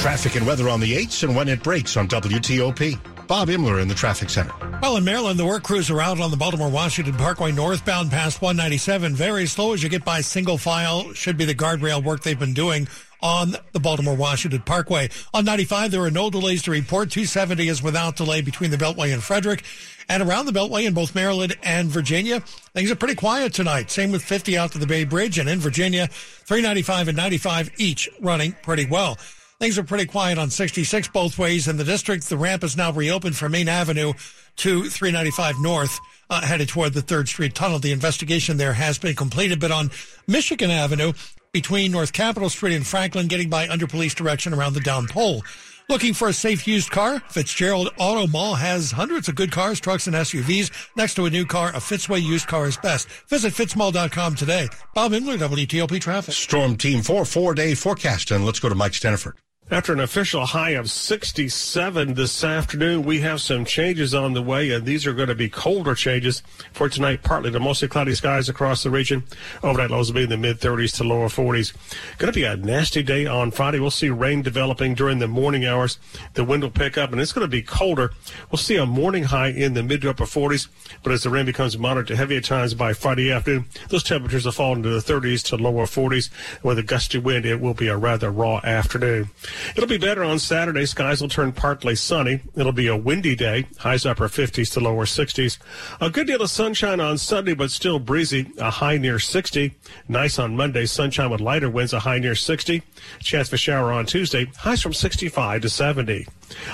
Traffic 0.00 0.36
and 0.36 0.46
weather 0.46 0.68
on 0.68 0.80
the 0.80 0.92
8s 0.92 1.22
and 1.22 1.34
when 1.34 1.48
it 1.48 1.62
breaks 1.62 1.96
on 1.96 2.06
WTOP. 2.08 2.98
Bob 3.26 3.48
Imler 3.48 3.80
in 3.80 3.88
the 3.88 3.94
traffic 3.94 4.28
center. 4.28 4.52
Well, 4.82 4.98
in 4.98 5.04
Maryland, 5.04 5.38
the 5.38 5.46
work 5.46 5.62
crews 5.62 5.90
are 5.90 6.02
out 6.02 6.20
on 6.20 6.30
the 6.30 6.36
Baltimore 6.36 6.68
Washington 6.68 7.14
Parkway 7.14 7.52
northbound 7.52 8.10
past 8.10 8.42
197. 8.42 9.14
Very 9.14 9.46
slow 9.46 9.72
as 9.72 9.82
you 9.82 9.88
get 9.88 10.04
by 10.04 10.20
single 10.20 10.58
file. 10.58 11.10
Should 11.14 11.38
be 11.38 11.46
the 11.46 11.54
guardrail 11.54 12.04
work 12.04 12.22
they've 12.22 12.38
been 12.38 12.52
doing 12.52 12.86
on 13.24 13.56
the 13.72 13.80
Baltimore 13.80 14.14
Washington 14.14 14.60
Parkway. 14.60 15.08
On 15.32 15.44
95, 15.44 15.90
there 15.90 16.02
are 16.02 16.10
no 16.10 16.28
delays 16.28 16.62
to 16.62 16.70
report. 16.70 17.10
270 17.10 17.68
is 17.68 17.82
without 17.82 18.16
delay 18.16 18.42
between 18.42 18.70
the 18.70 18.76
Beltway 18.76 19.12
and 19.12 19.22
Frederick. 19.22 19.64
And 20.10 20.22
around 20.22 20.44
the 20.44 20.52
Beltway 20.52 20.86
in 20.86 20.92
both 20.92 21.14
Maryland 21.14 21.56
and 21.62 21.88
Virginia, 21.88 22.40
things 22.74 22.90
are 22.90 22.96
pretty 22.96 23.14
quiet 23.14 23.54
tonight. 23.54 23.90
Same 23.90 24.12
with 24.12 24.22
50 24.22 24.58
out 24.58 24.72
to 24.72 24.78
the 24.78 24.86
Bay 24.86 25.04
Bridge. 25.04 25.38
And 25.38 25.48
in 25.48 25.58
Virginia, 25.58 26.08
395 26.08 27.08
and 27.08 27.16
95 27.16 27.70
each 27.78 28.10
running 28.20 28.54
pretty 28.62 28.84
well. 28.84 29.16
Things 29.58 29.78
are 29.78 29.84
pretty 29.84 30.04
quiet 30.04 30.36
on 30.36 30.50
66 30.50 31.08
both 31.08 31.38
ways 31.38 31.66
in 31.66 31.78
the 31.78 31.84
district. 31.84 32.28
The 32.28 32.36
ramp 32.36 32.62
is 32.62 32.76
now 32.76 32.92
reopened 32.92 33.36
from 33.36 33.52
Main 33.52 33.68
Avenue 33.68 34.12
to 34.56 34.84
395 34.90 35.54
North, 35.62 35.98
uh, 36.28 36.42
headed 36.42 36.68
toward 36.68 36.92
the 36.92 37.00
3rd 37.00 37.28
Street 37.28 37.54
Tunnel. 37.54 37.78
The 37.78 37.92
investigation 37.92 38.58
there 38.58 38.74
has 38.74 38.98
been 38.98 39.16
completed, 39.16 39.60
but 39.60 39.70
on 39.70 39.90
Michigan 40.26 40.70
Avenue, 40.70 41.14
between 41.54 41.92
North 41.92 42.12
Capitol 42.12 42.50
Street 42.50 42.74
and 42.74 42.86
Franklin, 42.86 43.28
getting 43.28 43.48
by 43.48 43.66
under 43.68 43.86
police 43.86 44.12
direction 44.12 44.52
around 44.52 44.74
the 44.74 44.80
down 44.80 45.06
pole. 45.06 45.42
Looking 45.88 46.14
for 46.14 46.28
a 46.28 46.32
safe 46.32 46.66
used 46.66 46.90
car? 46.90 47.20
Fitzgerald 47.28 47.90
Auto 47.98 48.26
Mall 48.26 48.54
has 48.54 48.90
hundreds 48.90 49.28
of 49.28 49.34
good 49.34 49.52
cars, 49.52 49.80
trucks, 49.80 50.06
and 50.06 50.16
SUVs. 50.16 50.70
Next 50.96 51.14
to 51.14 51.26
a 51.26 51.30
new 51.30 51.46
car, 51.46 51.68
a 51.70 51.78
Fitzway 51.78 52.22
used 52.22 52.48
car 52.48 52.66
is 52.66 52.76
best. 52.78 53.08
Visit 53.28 53.52
fitzmall.com 53.52 54.34
today. 54.34 54.68
Bob 54.94 55.12
Imler, 55.12 55.38
WTOP 55.38 56.00
Traffic. 56.00 56.34
Storm 56.34 56.76
Team 56.76 57.02
4, 57.02 57.24
four 57.24 57.54
day 57.54 57.74
forecast. 57.74 58.30
And 58.30 58.44
let's 58.44 58.60
go 58.60 58.68
to 58.68 58.74
Mike 58.74 58.92
Stinneford. 58.92 59.34
After 59.70 59.94
an 59.94 60.00
official 60.00 60.44
high 60.44 60.70
of 60.70 60.90
67 60.90 62.14
this 62.14 62.44
afternoon, 62.44 63.02
we 63.02 63.20
have 63.20 63.40
some 63.40 63.64
changes 63.64 64.14
on 64.14 64.34
the 64.34 64.42
way, 64.42 64.70
and 64.70 64.84
these 64.84 65.06
are 65.06 65.14
going 65.14 65.30
to 65.30 65.34
be 65.34 65.48
colder 65.48 65.94
changes 65.94 66.42
for 66.74 66.90
tonight. 66.90 67.22
Partly 67.22 67.50
to 67.50 67.58
mostly 67.58 67.88
cloudy 67.88 68.14
skies 68.14 68.50
across 68.50 68.82
the 68.82 68.90
region. 68.90 69.24
Overnight 69.62 69.90
lows 69.90 70.12
will 70.12 70.16
be 70.16 70.24
in 70.24 70.28
the 70.28 70.36
mid 70.36 70.60
30s 70.60 70.94
to 70.98 71.04
lower 71.04 71.28
40s. 71.28 71.72
Going 72.18 72.30
to 72.30 72.38
be 72.38 72.44
a 72.44 72.58
nasty 72.58 73.02
day 73.02 73.24
on 73.24 73.50
Friday. 73.50 73.78
We'll 73.78 73.90
see 73.90 74.10
rain 74.10 74.42
developing 74.42 74.94
during 74.94 75.18
the 75.18 75.28
morning 75.28 75.64
hours. 75.64 75.98
The 76.34 76.44
wind 76.44 76.62
will 76.62 76.70
pick 76.70 76.98
up, 76.98 77.12
and 77.12 77.20
it's 77.20 77.32
going 77.32 77.46
to 77.46 77.50
be 77.50 77.62
colder. 77.62 78.12
We'll 78.50 78.58
see 78.58 78.76
a 78.76 78.84
morning 78.84 79.24
high 79.24 79.48
in 79.48 79.72
the 79.72 79.82
mid 79.82 80.02
to 80.02 80.10
upper 80.10 80.24
40s, 80.24 80.68
but 81.02 81.10
as 81.10 81.22
the 81.22 81.30
rain 81.30 81.46
becomes 81.46 81.78
moderate 81.78 82.08
to 82.08 82.16
heavy 82.16 82.36
at 82.36 82.44
times 82.44 82.74
by 82.74 82.92
Friday 82.92 83.32
afternoon, 83.32 83.64
those 83.88 84.04
temperatures 84.04 84.44
will 84.44 84.52
fall 84.52 84.76
into 84.76 84.90
the 84.90 85.00
30s 85.00 85.42
to 85.46 85.56
lower 85.56 85.86
40s. 85.86 86.28
With 86.62 86.78
a 86.78 86.82
gusty 86.82 87.16
wind, 87.16 87.46
it 87.46 87.62
will 87.62 87.74
be 87.74 87.88
a 87.88 87.96
rather 87.96 88.30
raw 88.30 88.60
afternoon. 88.62 89.30
It'll 89.76 89.88
be 89.88 89.98
better 89.98 90.24
on 90.24 90.38
Saturday. 90.38 90.86
Skies 90.86 91.20
will 91.20 91.28
turn 91.28 91.52
partly 91.52 91.94
sunny. 91.94 92.40
It'll 92.56 92.72
be 92.72 92.86
a 92.86 92.96
windy 92.96 93.34
day. 93.34 93.66
Highs 93.78 94.06
upper 94.06 94.28
50s 94.28 94.72
to 94.74 94.80
lower 94.80 95.04
60s. 95.04 95.58
A 96.00 96.10
good 96.10 96.26
deal 96.26 96.42
of 96.42 96.50
sunshine 96.50 97.00
on 97.00 97.18
Sunday, 97.18 97.54
but 97.54 97.70
still 97.70 97.98
breezy. 97.98 98.50
A 98.58 98.70
high 98.70 98.98
near 98.98 99.18
60. 99.18 99.74
Nice 100.08 100.38
on 100.38 100.56
Monday. 100.56 100.86
Sunshine 100.86 101.30
with 101.30 101.40
lighter 101.40 101.70
winds. 101.70 101.92
A 101.92 102.00
high 102.00 102.18
near 102.18 102.34
60. 102.34 102.82
Chance 103.20 103.48
for 103.48 103.56
shower 103.56 103.92
on 103.92 104.06
Tuesday. 104.06 104.46
Highs 104.56 104.82
from 104.82 104.92
65 104.92 105.62
to 105.62 105.68
70. 105.68 106.26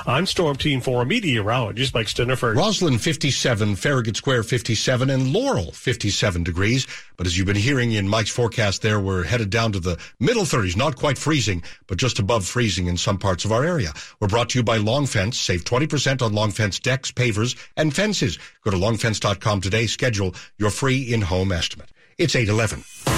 I'm 0.06 0.26
Storm 0.26 0.56
Team 0.56 0.80
4 0.80 1.04
meteorologist 1.04 1.94
Mike 1.94 2.06
Stinneford. 2.06 2.56
Rosslyn 2.56 3.00
57, 3.00 3.76
Farragut 3.76 4.16
Square 4.16 4.44
57, 4.44 5.10
and 5.10 5.32
Laurel 5.32 5.72
57 5.72 6.42
degrees. 6.44 6.86
But 7.16 7.26
as 7.26 7.36
you've 7.36 7.46
been 7.46 7.56
hearing 7.56 7.92
in 7.92 8.08
Mike's 8.08 8.30
forecast 8.30 8.82
there, 8.82 9.00
we're 9.00 9.24
headed 9.24 9.50
down 9.50 9.72
to 9.72 9.80
the 9.80 9.98
middle 10.18 10.44
30s, 10.44 10.76
not 10.76 10.96
quite 10.96 11.18
freezing, 11.18 11.62
but 11.86 11.98
just 11.98 12.18
above 12.18 12.46
freezing 12.46 12.86
in 12.86 12.96
some 12.96 13.18
parts 13.18 13.44
of 13.44 13.52
our 13.52 13.64
area. 13.64 13.92
We're 14.20 14.28
brought 14.28 14.50
to 14.50 14.58
you 14.58 14.62
by 14.62 14.78
Long 14.78 15.06
Fence. 15.06 15.38
Save 15.38 15.64
20% 15.64 16.22
on 16.22 16.32
Long 16.32 16.50
Fence 16.50 16.78
decks, 16.78 17.12
pavers, 17.12 17.56
and 17.76 17.94
fences. 17.94 18.38
Go 18.64 18.70
to 18.70 18.76
longfence.com 18.76 19.60
today. 19.60 19.86
Schedule 19.86 20.34
your 20.58 20.70
free 20.70 21.12
in-home 21.12 21.52
estimate. 21.52 21.90
It's 22.18 22.36
811. 22.36 23.09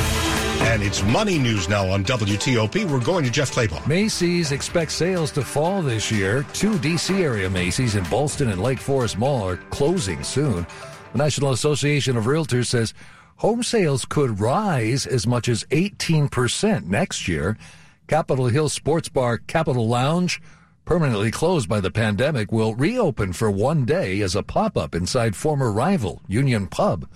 And 0.65 0.83
it's 0.83 1.03
money 1.03 1.39
news 1.39 1.69
now 1.69 1.87
on 1.91 2.05
WTOP. 2.05 2.91
We're 2.91 3.05
going 3.05 3.25
to 3.25 3.31
Jeff 3.31 3.53
Clabaugh. 3.53 3.87
Macy's 3.87 4.53
expects 4.53 4.95
sales 4.95 5.31
to 5.33 5.43
fall 5.43 5.83
this 5.83 6.11
year. 6.11 6.47
Two 6.55 6.79
D.C. 6.79 7.23
area 7.23 7.51
Macy's 7.51 7.95
in 7.95 8.05
Ballston 8.05 8.51
and 8.51 8.63
Lake 8.63 8.79
Forest 8.79 9.19
Mall 9.19 9.47
are 9.47 9.57
closing 9.69 10.23
soon. 10.23 10.67
The 11.13 11.19
National 11.19 11.51
Association 11.53 12.17
of 12.17 12.25
Realtors 12.25 12.67
says 12.67 12.95
home 13.37 13.63
sales 13.63 14.07
could 14.07 14.41
rise 14.41 15.05
as 15.07 15.27
much 15.27 15.49
as 15.49 15.65
18% 15.65 16.87
next 16.87 17.29
year. 17.29 17.59
Capitol 18.07 18.47
Hill 18.47 18.69
Sports 18.71 19.09
Bar 19.11 19.39
Capitol 19.39 19.89
Lounge, 19.89 20.41
permanently 20.87 21.31
closed 21.31 21.69
by 21.69 21.81
the 21.81 21.91
pandemic, 21.91 22.51
will 22.51 22.75
reopen 22.75 23.33
for 23.35 23.51
one 23.51 23.85
day 23.85 24.23
as 24.23 24.35
a 24.35 24.43
pop 24.43 24.79
up 24.79 24.95
inside 24.95 25.37
former 25.37 25.71
rival 25.71 26.23
Union 26.29 26.67
Pub. 26.67 27.07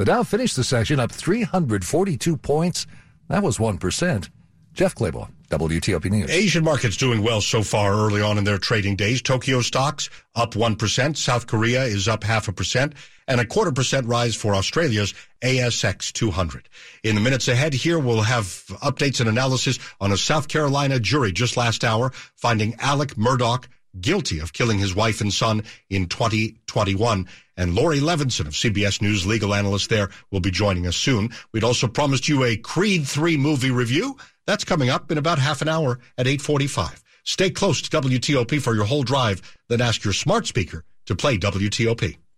The 0.00 0.06
Dow 0.06 0.22
finished 0.22 0.56
the 0.56 0.64
session 0.64 0.98
up 0.98 1.12
342 1.12 2.38
points. 2.38 2.86
That 3.28 3.42
was 3.42 3.58
1%. 3.58 4.30
Jeff 4.72 4.94
Clabaugh, 4.94 5.28
WTOP 5.50 6.10
News. 6.10 6.30
Asian 6.30 6.64
markets 6.64 6.96
doing 6.96 7.22
well 7.22 7.42
so 7.42 7.62
far 7.62 7.92
early 7.92 8.22
on 8.22 8.38
in 8.38 8.44
their 8.44 8.56
trading 8.56 8.96
days. 8.96 9.20
Tokyo 9.20 9.60
stocks 9.60 10.08
up 10.34 10.54
1%. 10.54 11.16
South 11.18 11.46
Korea 11.46 11.84
is 11.84 12.08
up 12.08 12.24
half 12.24 12.48
a 12.48 12.52
percent 12.54 12.94
and 13.28 13.42
a 13.42 13.44
quarter 13.44 13.72
percent 13.72 14.06
rise 14.06 14.34
for 14.34 14.54
Australia's 14.54 15.12
ASX 15.42 16.10
200. 16.14 16.70
In 17.04 17.14
the 17.14 17.20
minutes 17.20 17.48
ahead 17.48 17.74
here, 17.74 17.98
we'll 17.98 18.22
have 18.22 18.44
updates 18.82 19.20
and 19.20 19.28
analysis 19.28 19.78
on 20.00 20.12
a 20.12 20.16
South 20.16 20.48
Carolina 20.48 20.98
jury 20.98 21.30
just 21.30 21.58
last 21.58 21.84
hour 21.84 22.10
finding 22.36 22.74
Alec 22.78 23.16
Murdaugh 23.16 23.66
guilty 24.00 24.38
of 24.38 24.52
killing 24.52 24.78
his 24.78 24.94
wife 24.94 25.20
and 25.20 25.32
son 25.32 25.62
in 25.88 26.06
2021. 26.06 27.28
And 27.60 27.74
Laurie 27.74 28.00
Levenson 28.00 28.46
of 28.46 28.54
CBS 28.54 29.02
News 29.02 29.26
legal 29.26 29.52
analyst 29.52 29.90
there 29.90 30.08
will 30.30 30.40
be 30.40 30.50
joining 30.50 30.86
us 30.86 30.96
soon. 30.96 31.28
We'd 31.52 31.62
also 31.62 31.88
promised 31.88 32.26
you 32.26 32.42
a 32.42 32.56
Creed 32.56 33.06
3 33.06 33.36
movie 33.36 33.70
review. 33.70 34.16
That's 34.46 34.64
coming 34.64 34.88
up 34.88 35.12
in 35.12 35.18
about 35.18 35.38
half 35.38 35.60
an 35.60 35.68
hour 35.68 36.00
at 36.16 36.26
845. 36.26 37.02
Stay 37.24 37.50
close 37.50 37.82
to 37.82 38.00
WTOP 38.00 38.62
for 38.62 38.74
your 38.74 38.86
whole 38.86 39.02
drive, 39.02 39.42
then 39.68 39.82
ask 39.82 40.04
your 40.04 40.14
smart 40.14 40.46
speaker 40.46 40.84
to 41.04 41.14
play 41.14 41.36
WTOP. 41.36 42.16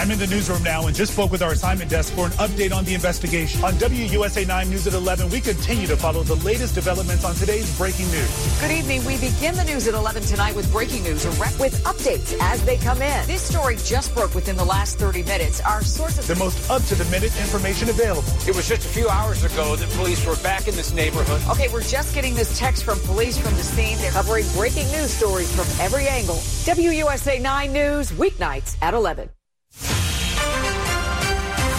I'm 0.00 0.10
in 0.10 0.18
the 0.18 0.26
newsroom 0.28 0.62
now 0.62 0.86
and 0.86 0.96
just 0.96 1.12
spoke 1.12 1.30
with 1.30 1.42
our 1.42 1.52
assignment 1.52 1.90
desk 1.90 2.14
for 2.14 2.24
an 2.24 2.32
update 2.32 2.72
on 2.72 2.86
the 2.86 2.94
investigation. 2.94 3.62
On 3.62 3.74
WUSA 3.74 4.46
9 4.46 4.70
News 4.70 4.86
at 4.86 4.94
11, 4.94 5.28
we 5.28 5.42
continue 5.42 5.86
to 5.86 5.94
follow 5.94 6.22
the 6.22 6.36
latest 6.36 6.74
developments 6.74 7.22
on 7.22 7.34
today's 7.34 7.76
breaking 7.76 8.10
news. 8.10 8.60
Good 8.62 8.70
evening. 8.70 9.04
We 9.04 9.18
begin 9.18 9.56
the 9.56 9.64
news 9.64 9.86
at 9.88 9.92
11 9.92 10.22
tonight 10.22 10.56
with 10.56 10.72
breaking 10.72 11.02
news 11.02 11.26
with 11.26 11.84
updates 11.84 12.34
as 12.40 12.64
they 12.64 12.78
come 12.78 13.02
in. 13.02 13.26
This 13.26 13.42
story 13.42 13.76
just 13.76 14.14
broke 14.14 14.34
within 14.34 14.56
the 14.56 14.64
last 14.64 14.98
30 14.98 15.22
minutes. 15.24 15.60
Our 15.60 15.82
sources. 15.82 16.26
The 16.26 16.36
most 16.36 16.70
up 16.70 16.82
to 16.84 16.94
the 16.94 17.04
minute 17.10 17.38
information 17.38 17.90
available. 17.90 18.32
It 18.48 18.56
was 18.56 18.66
just 18.66 18.86
a 18.86 18.88
few 18.88 19.06
hours 19.10 19.44
ago 19.44 19.76
that 19.76 19.90
police 19.90 20.24
were 20.24 20.36
back 20.36 20.66
in 20.66 20.74
this 20.76 20.94
neighborhood. 20.94 21.42
Okay, 21.50 21.68
we're 21.70 21.82
just 21.82 22.14
getting 22.14 22.34
this 22.34 22.58
text 22.58 22.84
from 22.84 22.98
police 23.00 23.36
from 23.36 23.54
the 23.54 23.62
scene. 23.62 23.98
They're 23.98 24.12
covering 24.12 24.46
breaking 24.54 24.90
news 24.92 25.10
stories 25.10 25.54
from 25.54 25.66
every 25.84 26.08
angle. 26.08 26.36
WUSA 26.36 27.42
9 27.42 27.72
News, 27.74 28.12
weeknights 28.12 28.78
at 28.80 28.94
11. 28.94 29.28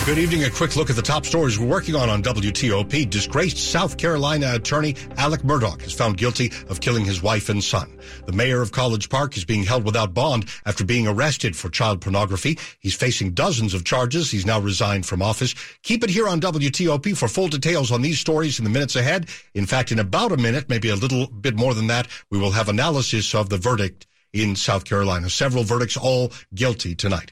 Good 0.04 0.18
evening. 0.18 0.44
A 0.46 0.50
quick 0.50 0.76
look 0.76 0.90
at 0.90 0.96
the 0.96 1.04
top 1.04 1.28
stories 1.28 1.60
we're 1.60 1.68
working 1.68 1.96
on 1.96 2.10
on 2.10 2.24
WTOP. 2.24 3.08
Disgraced 3.08 3.58
South 3.58 3.98
Carolina 3.98 4.56
attorney 4.56 4.96
Alec 5.18 5.42
Murdaugh 5.44 5.80
is 5.84 5.94
found 5.94 6.18
guilty 6.18 6.52
of 6.70 6.82
killing 6.82 7.06
his 7.06 7.22
wife 7.22 7.50
and 7.50 7.64
son. 7.64 8.00
The 8.26 8.32
mayor 8.32 8.64
of 8.64 8.72
College 8.72 9.10
Park 9.10 9.38
is 9.38 9.46
being 9.46 9.64
held 9.64 9.86
without 9.86 10.16
bond 10.16 10.50
after 10.66 10.84
being 10.84 11.08
arrested 11.08 11.56
for 11.56 11.70
child 11.70 12.02
pornography. 12.02 12.58
He's 12.80 12.96
facing 12.96 13.34
dozens 13.34 13.76
of 13.76 13.86
charges. 13.86 14.32
He's 14.32 14.46
now 14.46 14.60
resigned 14.60 15.06
from 15.06 15.22
office. 15.22 15.54
Keep 15.84 16.04
it 16.04 16.10
here 16.10 16.28
on 16.28 16.42
WTOP 16.42 17.16
for 17.16 17.28
full 17.28 17.48
details 17.48 17.92
on 17.92 18.02
these 18.02 18.20
stories 18.20 18.58
in 18.58 18.64
the 18.64 18.72
minutes 18.72 18.96
ahead. 18.96 19.30
In 19.54 19.68
fact, 19.68 19.92
in 19.92 20.00
about 20.00 20.32
a 20.32 20.38
minute, 20.38 20.68
maybe 20.68 20.90
a 20.90 20.96
little 20.96 21.28
bit 21.28 21.56
more 21.56 21.76
than 21.76 21.88
that, 21.88 22.08
we 22.32 22.40
will 22.40 22.52
have 22.52 22.70
analysis 22.70 23.36
of 23.36 23.50
the 23.50 23.58
verdict 23.58 24.08
in 24.34 24.56
South 24.56 24.84
Carolina. 24.84 25.30
Several 25.30 25.64
verdicts, 25.64 25.96
all 25.96 26.32
guilty 26.56 26.96
tonight. 26.96 27.32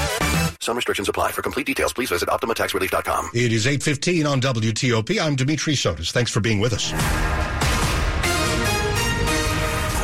Some 0.61 0.75
restrictions 0.75 1.09
apply. 1.09 1.31
For 1.31 1.41
complete 1.41 1.65
details, 1.65 1.91
please 1.91 2.09
visit 2.09 2.29
OptimaTaxRelief.com. 2.29 3.31
It 3.33 3.51
is 3.51 3.67
815 3.67 4.25
on 4.25 4.39
WTOP. 4.41 5.19
I'm 5.19 5.35
Dimitri 5.35 5.73
Sotis. 5.73 6.11
Thanks 6.11 6.31
for 6.31 6.39
being 6.39 6.59
with 6.59 6.73
us. 6.73 6.93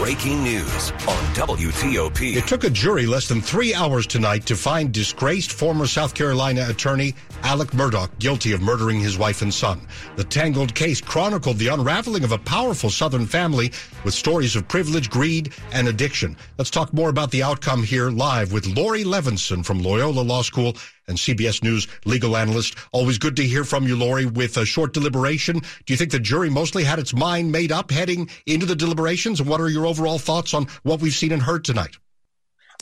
Breaking 0.07 0.41
news 0.41 0.91
on 1.05 1.21
WTOP. 1.35 2.37
It 2.37 2.47
took 2.47 2.63
a 2.63 2.69
jury 2.69 3.05
less 3.05 3.27
than 3.27 3.41
three 3.41 3.73
hours 3.73 4.07
tonight 4.07 4.45
to 4.45 4.55
find 4.55 4.93
disgraced 4.93 5.51
former 5.51 5.85
South 5.85 6.13
Carolina 6.13 6.65
attorney 6.69 7.13
Alec 7.43 7.71
Murdaugh 7.71 8.07
guilty 8.17 8.53
of 8.53 8.61
murdering 8.61 9.01
his 9.01 9.17
wife 9.17 9.41
and 9.41 9.53
son. 9.53 9.85
The 10.15 10.23
tangled 10.23 10.73
case 10.73 11.01
chronicled 11.01 11.57
the 11.57 11.67
unraveling 11.67 12.23
of 12.23 12.31
a 12.31 12.37
powerful 12.37 12.89
Southern 12.89 13.25
family 13.25 13.73
with 14.05 14.13
stories 14.13 14.55
of 14.55 14.65
privilege, 14.69 15.09
greed, 15.09 15.51
and 15.73 15.89
addiction. 15.89 16.37
Let's 16.57 16.71
talk 16.71 16.93
more 16.93 17.09
about 17.09 17.31
the 17.31 17.43
outcome 17.43 17.83
here 17.83 18.09
live 18.09 18.53
with 18.53 18.65
Laurie 18.65 19.03
Levenson 19.03 19.65
from 19.65 19.83
Loyola 19.83 20.21
Law 20.21 20.41
School 20.41 20.77
and 21.07 21.17
CBS 21.17 21.63
News 21.63 21.87
legal 22.05 22.35
analyst. 22.35 22.75
Always 22.91 23.17
good 23.17 23.35
to 23.37 23.43
hear 23.43 23.63
from 23.63 23.87
you, 23.87 23.95
Laurie, 23.95 24.25
With 24.25 24.57
a 24.57 24.65
short 24.65 24.93
deliberation, 24.93 25.59
do 25.59 25.93
you 25.93 25.97
think 25.97 26.11
the 26.11 26.19
jury 26.19 26.49
mostly 26.49 26.83
had 26.83 26.99
its 26.99 27.13
mind 27.13 27.51
made 27.51 27.71
up 27.71 27.91
heading 27.91 28.29
into 28.45 28.65
the 28.65 28.75
deliberations? 28.75 29.39
And 29.39 29.49
what 29.49 29.61
are 29.61 29.69
your 29.69 29.85
overall 29.85 30.19
thoughts 30.19 30.53
on 30.53 30.67
what 30.83 31.01
we've 31.01 31.13
seen 31.13 31.31
and 31.31 31.41
heard 31.41 31.63
tonight? 31.63 31.97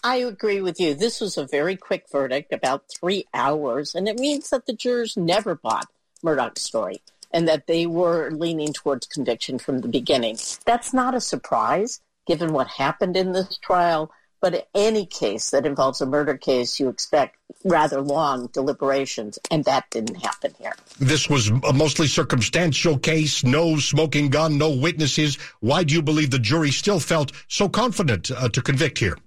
I 0.04 0.18
agree 0.18 0.62
with 0.62 0.80
you. 0.80 0.94
This 0.94 1.22
was 1.22 1.38
a 1.38 1.48
very 1.48 1.76
quick 1.76 2.06
verdict, 2.12 2.54
about 2.54 2.84
three 2.90 3.26
hours, 3.34 3.96
and 3.96 4.08
it 4.08 4.20
means 4.20 4.50
that 4.50 4.66
the 4.66 4.74
jurors 4.74 5.18
never 5.18 5.56
bought 5.56 5.88
Murdaugh's 6.24 6.62
story 6.62 7.02
and 7.32 7.48
that 7.48 7.68
they 7.68 7.86
were 7.86 8.32
leaning 8.32 8.72
towards 8.72 9.08
conviction 9.08 9.58
from 9.58 9.80
the 9.80 9.88
beginning. 9.88 10.38
That's 10.66 10.94
not 10.94 11.16
a 11.16 11.22
surprise 11.22 12.02
given 12.28 12.54
what 12.54 12.68
happened 12.68 13.16
in 13.16 13.34
this 13.34 13.58
trial. 13.58 14.12
But 14.46 14.68
any 14.76 15.08
case 15.08 15.50
that 15.50 15.66
involves 15.66 16.02
a 16.02 16.06
murder 16.06 16.38
case, 16.38 16.80
you 16.80 16.88
expect 16.88 17.36
rather 17.64 18.00
long 18.00 18.46
deliberations, 18.54 19.40
and 19.50 19.66
that 19.66 19.90
didn't 19.90 20.22
happen 20.22 20.54
here. 20.60 20.74
This 21.00 21.28
was 21.28 21.48
a 21.48 21.74
mostly 21.74 22.06
circumstantial 22.06 23.00
case, 23.00 23.44
no 23.44 23.78
smoking 23.78 24.30
gun, 24.30 24.60
no 24.60 24.70
witnesses. 24.70 25.40
Why 25.62 25.84
do 25.84 25.96
you 25.96 26.04
believe 26.04 26.30
the 26.30 26.38
jury 26.38 26.70
still 26.70 27.00
felt 27.00 27.32
so 27.48 27.68
confident 27.68 28.30
uh, 28.30 28.48
to 28.50 28.62
convict 28.62 29.00
here? 29.00 29.18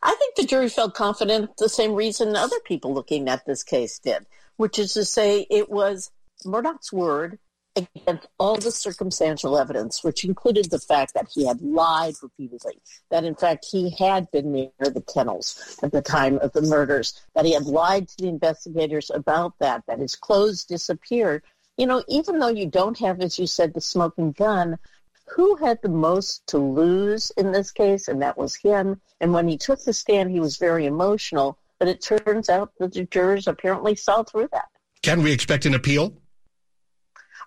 I 0.00 0.14
think 0.14 0.36
the 0.36 0.46
jury 0.46 0.68
felt 0.68 0.94
confident 0.94 1.56
the 1.56 1.68
same 1.68 1.94
reason 1.94 2.36
other 2.36 2.60
people 2.60 2.94
looking 2.94 3.28
at 3.28 3.44
this 3.46 3.64
case 3.64 3.98
did, 3.98 4.26
which 4.58 4.78
is 4.78 4.92
to 4.92 5.04
say 5.04 5.44
it 5.50 5.68
was 5.68 6.12
Murdaugh's 6.44 6.92
word 6.92 7.40
against 7.76 8.28
all 8.38 8.56
the 8.56 8.70
circumstantial 8.70 9.58
evidence, 9.58 10.04
which 10.04 10.24
included 10.24 10.70
the 10.70 10.78
fact 10.78 11.14
that 11.14 11.28
he 11.32 11.46
had 11.46 11.60
lied 11.60 12.14
repeatedly, 12.22 12.80
that 13.10 13.24
in 13.24 13.34
fact 13.34 13.66
he 13.70 13.90
had 13.90 14.30
been 14.30 14.52
near 14.52 14.70
the 14.78 15.04
kennels 15.12 15.78
at 15.82 15.92
the 15.92 16.02
time 16.02 16.38
of 16.38 16.52
the 16.52 16.62
murders, 16.62 17.20
that 17.34 17.44
he 17.44 17.52
had 17.52 17.66
lied 17.66 18.08
to 18.08 18.16
the 18.18 18.28
investigators 18.28 19.10
about 19.10 19.54
that, 19.58 19.82
that 19.86 19.98
his 19.98 20.14
clothes 20.14 20.64
disappeared. 20.64 21.42
You 21.76 21.86
know, 21.86 22.04
even 22.08 22.38
though 22.38 22.48
you 22.48 22.66
don't 22.66 22.98
have, 23.00 23.20
as 23.20 23.38
you 23.38 23.46
said, 23.46 23.74
the 23.74 23.80
smoking 23.80 24.32
gun, 24.32 24.78
who 25.26 25.56
had 25.56 25.80
the 25.82 25.88
most 25.88 26.46
to 26.48 26.58
lose 26.58 27.30
in 27.32 27.50
this 27.50 27.70
case? 27.70 28.08
And 28.08 28.22
that 28.22 28.36
was 28.36 28.54
him. 28.54 29.00
And 29.20 29.32
when 29.32 29.48
he 29.48 29.56
took 29.56 29.82
the 29.82 29.92
stand, 29.92 30.30
he 30.30 30.40
was 30.40 30.58
very 30.58 30.86
emotional. 30.86 31.58
But 31.78 31.88
it 31.88 32.02
turns 32.02 32.48
out 32.48 32.72
that 32.78 32.92
the 32.92 33.04
jurors 33.04 33.48
apparently 33.48 33.96
saw 33.96 34.22
through 34.22 34.48
that. 34.52 34.68
Can 35.02 35.22
we 35.22 35.32
expect 35.32 35.66
an 35.66 35.74
appeal? 35.74 36.14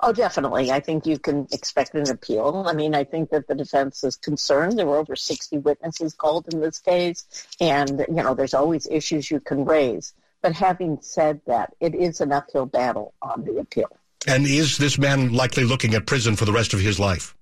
Oh, 0.02 0.14
definitely. 0.14 0.72
I 0.72 0.80
think 0.80 1.06
you 1.06 1.18
can 1.18 1.48
expect 1.52 1.96
an 1.96 2.10
appeal. 2.10 2.66
I 2.68 2.74
mean, 2.74 2.94
I 2.94 3.04
think 3.04 3.32
that 3.32 3.48
the 3.48 3.56
defense 3.56 4.04
is 4.04 4.16
concerned. 4.16 4.78
There 4.78 4.86
were 4.86 4.98
over 4.98 5.16
60 5.16 5.58
witnesses 5.58 6.14
called 6.14 6.54
in 6.54 6.60
this 6.60 6.80
case, 6.80 7.48
and, 7.60 8.06
you 8.08 8.16
know, 8.16 8.36
there's 8.36 8.54
always 8.54 8.88
issues 8.88 9.32
you 9.32 9.40
can 9.40 9.66
raise. 9.66 10.14
But 10.42 10.54
having 10.54 11.00
said 11.02 11.42
that, 11.48 11.74
it 11.80 11.96
is 11.96 12.22
an 12.22 12.32
uphill 12.32 12.68
battle 12.68 13.14
on 13.22 13.44
the 13.44 13.58
appeal. 13.58 13.90
And 14.28 14.46
is 14.46 14.78
this 14.78 15.00
man 15.00 15.34
likely 15.34 15.64
looking 15.64 15.96
at 15.96 16.06
prison 16.06 16.36
for 16.36 16.46
the 16.46 16.52
rest 16.52 16.74
of 16.74 16.80
his 16.80 17.00
life? 17.00 17.36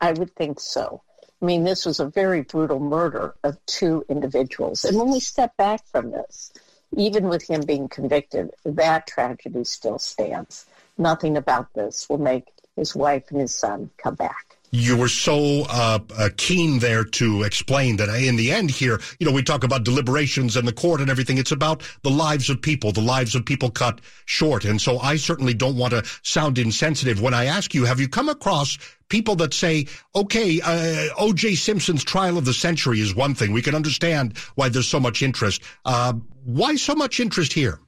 I 0.00 0.12
would 0.12 0.34
think 0.34 0.58
so. 0.58 1.02
I 1.40 1.44
mean, 1.44 1.62
this 1.62 1.86
was 1.86 2.00
a 2.00 2.06
very 2.06 2.42
brutal 2.42 2.80
murder 2.80 3.36
of 3.44 3.56
two 3.66 4.04
individuals. 4.08 4.84
And 4.84 4.98
when 4.98 5.10
we 5.10 5.20
step 5.20 5.56
back 5.56 5.86
from 5.86 6.10
this, 6.10 6.52
even 6.96 7.28
with 7.28 7.48
him 7.48 7.60
being 7.60 7.88
convicted, 7.88 8.50
that 8.64 9.06
tragedy 9.06 9.62
still 9.62 9.98
stands 9.98 10.66
nothing 10.98 11.36
about 11.36 11.72
this 11.74 12.08
will 12.08 12.18
make 12.18 12.48
his 12.76 12.94
wife 12.94 13.24
and 13.30 13.40
his 13.40 13.54
son 13.54 13.90
come 13.98 14.14
back. 14.14 14.48
You 14.70 14.98
were 14.98 15.08
so 15.08 15.64
uh, 15.70 15.98
uh, 16.16 16.28
keen 16.36 16.78
there 16.78 17.02
to 17.02 17.42
explain 17.42 17.96
that 17.96 18.10
in 18.10 18.36
the 18.36 18.52
end 18.52 18.70
here, 18.70 19.00
you 19.18 19.26
know, 19.26 19.32
we 19.32 19.42
talk 19.42 19.64
about 19.64 19.84
deliberations 19.84 20.56
and 20.56 20.68
the 20.68 20.74
court 20.74 21.00
and 21.00 21.08
everything. 21.08 21.38
It's 21.38 21.52
about 21.52 21.82
the 22.02 22.10
lives 22.10 22.50
of 22.50 22.60
people, 22.60 22.92
the 22.92 23.00
lives 23.00 23.34
of 23.34 23.46
people 23.46 23.70
cut 23.70 24.02
short. 24.26 24.66
And 24.66 24.78
so 24.78 24.98
I 24.98 25.16
certainly 25.16 25.54
don't 25.54 25.76
want 25.76 25.94
to 25.94 26.04
sound 26.22 26.58
insensitive 26.58 27.22
when 27.22 27.32
I 27.32 27.46
ask 27.46 27.72
you, 27.72 27.86
have 27.86 27.98
you 27.98 28.08
come 28.08 28.28
across 28.28 28.76
people 29.08 29.36
that 29.36 29.54
say, 29.54 29.86
okay, 30.14 30.60
uh, 30.60 31.14
O.J. 31.18 31.54
Simpson's 31.54 32.04
trial 32.04 32.36
of 32.36 32.44
the 32.44 32.52
century 32.52 33.00
is 33.00 33.14
one 33.14 33.34
thing. 33.34 33.52
We 33.52 33.62
can 33.62 33.74
understand 33.74 34.36
why 34.54 34.68
there's 34.68 34.88
so 34.88 35.00
much 35.00 35.22
interest. 35.22 35.62
Uh, 35.86 36.12
why 36.44 36.76
so 36.76 36.94
much 36.94 37.20
interest 37.20 37.54
here? 37.54 37.80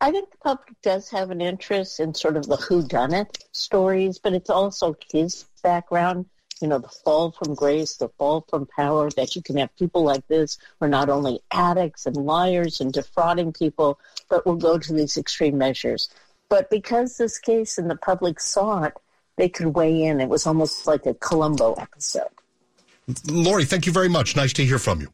I 0.00 0.10
think 0.10 0.30
the 0.30 0.38
public 0.38 0.74
does 0.82 1.08
have 1.10 1.30
an 1.30 1.40
interest 1.40 2.00
in 2.00 2.14
sort 2.14 2.36
of 2.36 2.46
the 2.46 2.56
whodunit 2.56 3.38
stories, 3.52 4.18
but 4.18 4.34
it's 4.34 4.50
also 4.50 4.96
his 5.10 5.46
background. 5.62 6.26
You 6.60 6.68
know, 6.68 6.78
the 6.78 6.88
fall 6.88 7.32
from 7.32 7.54
grace, 7.54 7.96
the 7.96 8.08
fall 8.10 8.44
from 8.48 8.66
power, 8.66 9.10
that 9.10 9.34
you 9.34 9.42
can 9.42 9.56
have 9.56 9.74
people 9.76 10.04
like 10.04 10.26
this 10.28 10.58
who 10.78 10.86
are 10.86 10.88
not 10.88 11.08
only 11.08 11.40
addicts 11.52 12.06
and 12.06 12.16
liars 12.16 12.80
and 12.80 12.92
defrauding 12.92 13.52
people, 13.52 13.98
but 14.28 14.46
will 14.46 14.56
go 14.56 14.78
to 14.78 14.92
these 14.92 15.16
extreme 15.16 15.58
measures. 15.58 16.08
But 16.48 16.70
because 16.70 17.16
this 17.16 17.38
case 17.38 17.78
and 17.78 17.90
the 17.90 17.96
public 17.96 18.40
saw 18.40 18.84
it, 18.84 18.94
they 19.36 19.48
could 19.48 19.74
weigh 19.74 20.04
in. 20.04 20.20
It 20.20 20.28
was 20.28 20.46
almost 20.46 20.86
like 20.86 21.06
a 21.06 21.14
Columbo 21.14 21.74
episode. 21.74 22.28
Laurie, 23.26 23.64
thank 23.64 23.86
you 23.86 23.92
very 23.92 24.08
much. 24.08 24.36
Nice 24.36 24.52
to 24.54 24.64
hear 24.64 24.78
from 24.78 25.00
you. 25.00 25.08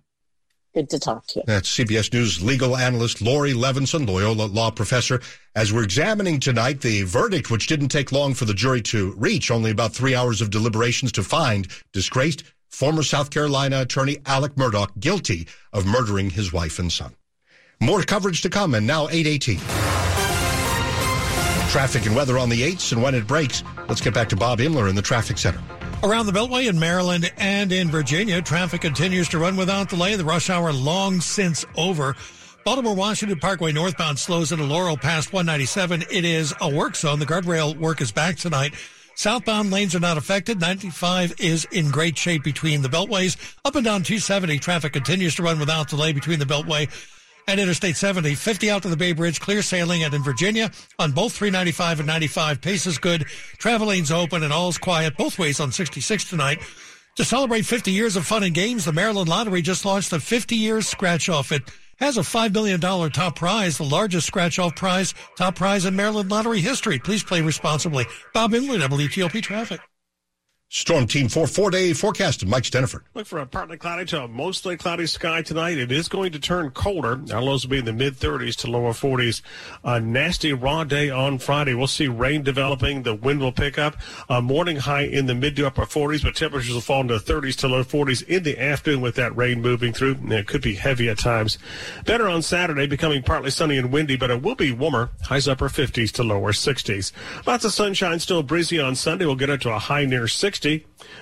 Good 0.73 0.89
to 0.91 1.01
talk 1.01 1.27
to 1.29 1.41
you. 1.41 1.45
That's 1.47 1.77
CBS 1.77 2.13
News 2.13 2.43
legal 2.43 2.77
analyst 2.77 3.21
Laurie 3.21 3.55
Levenson, 3.55 4.09
Loyola 4.09 4.45
law 4.45 4.71
professor. 4.71 5.21
As 5.57 5.73
we're 5.73 5.83
examining 5.83 6.39
tonight 6.39 6.81
the 6.81 7.03
verdict, 7.03 7.51
which 7.51 7.67
didn't 7.67 7.89
take 7.89 8.13
long 8.13 8.35
for 8.35 8.45
the 8.45 8.55
jury 8.55 8.81
to 8.83 9.13
reach, 9.17 9.51
only 9.51 9.73
about 9.73 9.93
three 9.93 10.15
hours 10.15 10.41
of 10.41 10.51
deliberations 10.51 11.11
to 11.13 11.25
find 11.25 11.67
disgraced 11.93 12.45
former 12.69 13.03
South 13.03 13.31
Carolina 13.31 13.81
attorney 13.81 14.19
Alec 14.27 14.55
Murdaugh 14.55 14.89
guilty 15.01 15.49
of 15.73 15.87
murdering 15.87 16.31
his 16.31 16.53
wife 16.53 16.79
and 16.79 16.93
son. 16.93 17.17
More 17.81 18.03
coverage 18.03 18.43
to 18.43 18.51
come, 18.51 18.75
and 18.75 18.87
now 18.87 19.09
818. 19.09 19.59
Traffic 21.71 22.07
and 22.07 22.15
weather 22.15 22.39
on 22.39 22.49
the 22.49 22.63
8s 22.63 22.93
and 22.93 23.03
when 23.03 23.15
it 23.15 23.27
breaks. 23.27 23.65
Let's 23.89 24.01
get 24.01 24.15
back 24.15 24.29
to 24.29 24.37
Bob 24.37 24.59
Imler 24.61 24.89
in 24.89 24.95
the 24.95 25.03
traffic 25.03 25.39
center. 25.39 25.61
Around 26.03 26.27
the 26.27 26.33
Beltway 26.33 26.67
in 26.67 26.79
Maryland 26.79 27.31
and 27.37 27.71
in 27.71 27.91
Virginia, 27.91 28.41
traffic 28.41 28.81
continues 28.81 29.29
to 29.29 29.39
run 29.39 29.55
without 29.55 29.91
delay. 29.91 30.17
The 30.17 30.25
rush 30.25 30.49
hour 30.49 30.73
long 30.73 31.21
since 31.21 31.67
over. 31.77 32.17
Baltimore 32.65 32.95
Washington 32.95 33.39
Parkway 33.39 33.71
northbound 33.73 34.19
slows 34.19 34.51
into 34.51 34.65
Laurel 34.65 34.97
past 34.97 35.35
197. 35.35 36.05
It 36.11 36.25
is 36.25 36.55
a 36.63 36.75
work 36.75 36.97
zone. 36.97 37.19
The 37.19 37.27
guardrail 37.27 37.77
work 37.77 38.01
is 38.01 38.13
back 38.13 38.37
tonight. 38.37 38.73
Southbound 39.15 39.71
lanes 39.71 39.95
are 39.95 40.01
not 40.01 40.17
affected. 40.17 40.59
95 40.59 41.35
is 41.39 41.67
in 41.67 41.91
great 41.91 42.17
shape 42.17 42.45
between 42.45 42.81
the 42.81 42.89
beltways. 42.89 43.37
Up 43.67 43.75
and 43.75 43.85
down 43.85 44.03
270, 44.03 44.59
traffic 44.59 44.95
continues 44.95 45.35
to 45.35 45.43
run 45.43 45.59
without 45.59 45.91
delay 45.91 46.15
between 46.15 46.39
the 46.39 46.47
beltway 46.47 46.89
and 47.51 47.61
Interstate 47.61 47.97
70. 47.97 48.35
50 48.35 48.71
out 48.71 48.83
to 48.83 48.89
the 48.89 48.97
Bay 48.97 49.13
Bridge, 49.13 49.41
clear 49.41 49.63
sailing, 49.63 50.05
and 50.05 50.15
in 50.15 50.23
Virginia 50.23 50.71
on 50.99 51.13
both 51.13 51.33
395 51.33 52.01
and 52.01 52.07
95. 52.07 52.61
Pace 52.61 52.87
is 52.87 52.99
good. 52.99 53.27
Travel 53.59 53.89
lanes 53.89 54.11
open 54.11 54.43
and 54.43 54.53
all's 54.53 54.79
quiet 54.79 55.17
both 55.17 55.39
ways 55.39 55.61
on 55.61 55.73
66 55.73 56.31
tonight. 56.31 56.61
To 57.17 57.25
celebrate 57.25 57.67
50 57.67 57.91
years 57.91 58.17
of 58.17 58.27
fun 58.27 58.45
and 58.45 58.55
games, 58.55 58.85
the 58.85 58.93
Maryland 58.93 59.29
Lottery 59.29 59.63
just 59.63 59.85
launched 59.85 60.13
a 60.13 60.21
50 60.21 60.57
years 60.57 60.87
scratch 60.89 61.29
off. 61.29 61.53
It 61.53 61.63
has 61.99 62.17
a 62.17 62.21
$5 62.21 62.55
million 62.55 62.81
top 62.81 63.37
prize, 63.37 63.77
the 63.77 63.85
largest 63.85 64.27
scratch 64.27 64.59
off 64.59 64.77
prize, 64.77 65.13
top 65.37 65.57
prize 65.57 65.85
in 65.85 65.97
Maryland 65.97 66.31
Lottery 66.31 66.61
history. 66.61 66.99
Please 66.99 67.23
play 67.23 67.43
responsibly. 67.43 68.07
Bob 68.33 68.53
Imler, 68.53 68.81
WTOP 68.81 69.43
Traffic. 69.43 69.81
Storm 70.73 71.09
Team 71.09 71.29
4 71.29 71.49
four 71.49 71.73
day 71.73 71.93
forecast. 71.93 72.47
Mike 72.47 72.63
Stinneford. 72.63 73.03
Look 73.15 73.27
for 73.27 73.41
a 73.41 73.47
partly 73.47 73.77
cloudy 73.77 74.05
to 74.05 74.23
a 74.23 74.29
mostly 74.29 74.77
cloudy 74.77 75.07
sky 75.07 75.43
tonight. 75.43 75.79
It 75.79 75.91
is 75.91 76.09
going 76.09 76.31
to 76.31 76.39
turn 76.39 76.71
colder. 76.71 77.21
Our 77.35 77.43
lows 77.43 77.65
will 77.65 77.73
be 77.73 77.79
in 77.79 77.87
the 77.87 77.93
mid 77.93 78.15
30s 78.15 78.55
to 78.59 78.71
lower 78.71 78.93
40s. 78.93 79.43
A 79.83 79.99
nasty 79.99 80.53
raw 80.53 80.85
day 80.85 81.11
on 81.11 81.39
Friday. 81.39 81.75
We'll 81.75 81.89
see 81.89 82.07
rain 82.07 82.45
developing. 82.45 83.03
The 83.03 83.17
wind 83.17 83.41
will 83.41 83.51
pick 83.51 83.81
up. 83.81 83.97
A 84.29 84.41
morning 84.41 84.77
high 84.77 85.07
in 85.07 85.27
the 85.27 85.35
mid 85.35 85.57
to 85.57 85.67
upper 85.67 85.87
40s, 85.87 86.23
but 86.23 86.37
temperatures 86.37 86.73
will 86.73 86.81
fall 86.81 87.01
into 87.01 87.19
the 87.19 87.33
30s 87.33 87.57
to 87.57 87.67
low 87.67 87.83
40s 87.83 88.23
in 88.29 88.45
the 88.45 88.57
afternoon 88.57 89.01
with 89.01 89.17
that 89.17 89.37
rain 89.37 89.61
moving 89.61 89.93
through. 89.93 90.13
And 90.13 90.33
it 90.33 90.47
could 90.47 90.63
be 90.63 90.77
heavy 90.77 91.09
at 91.09 91.19
times. 91.19 91.59
Better 92.07 92.29
on 92.29 92.43
Saturday, 92.43 92.87
becoming 92.87 93.25
partly 93.25 93.51
sunny 93.51 93.77
and 93.77 93.91
windy, 93.91 94.15
but 94.15 94.31
it 94.31 94.41
will 94.41 94.55
be 94.55 94.71
warmer. 94.71 95.11
Highs 95.23 95.49
upper 95.49 95.69
50s 95.69 96.13
to 96.13 96.23
lower 96.23 96.53
60s. 96.53 97.11
Lots 97.45 97.65
of 97.65 97.73
sunshine, 97.73 98.21
still 98.21 98.45
breezy 98.45 98.79
on 98.79 98.95
Sunday. 98.95 99.27
We'll 99.27 99.35
get 99.35 99.51
up 99.51 99.59
to 99.63 99.75
a 99.75 99.79
high 99.81 100.05
near 100.05 100.29
60. 100.29 100.60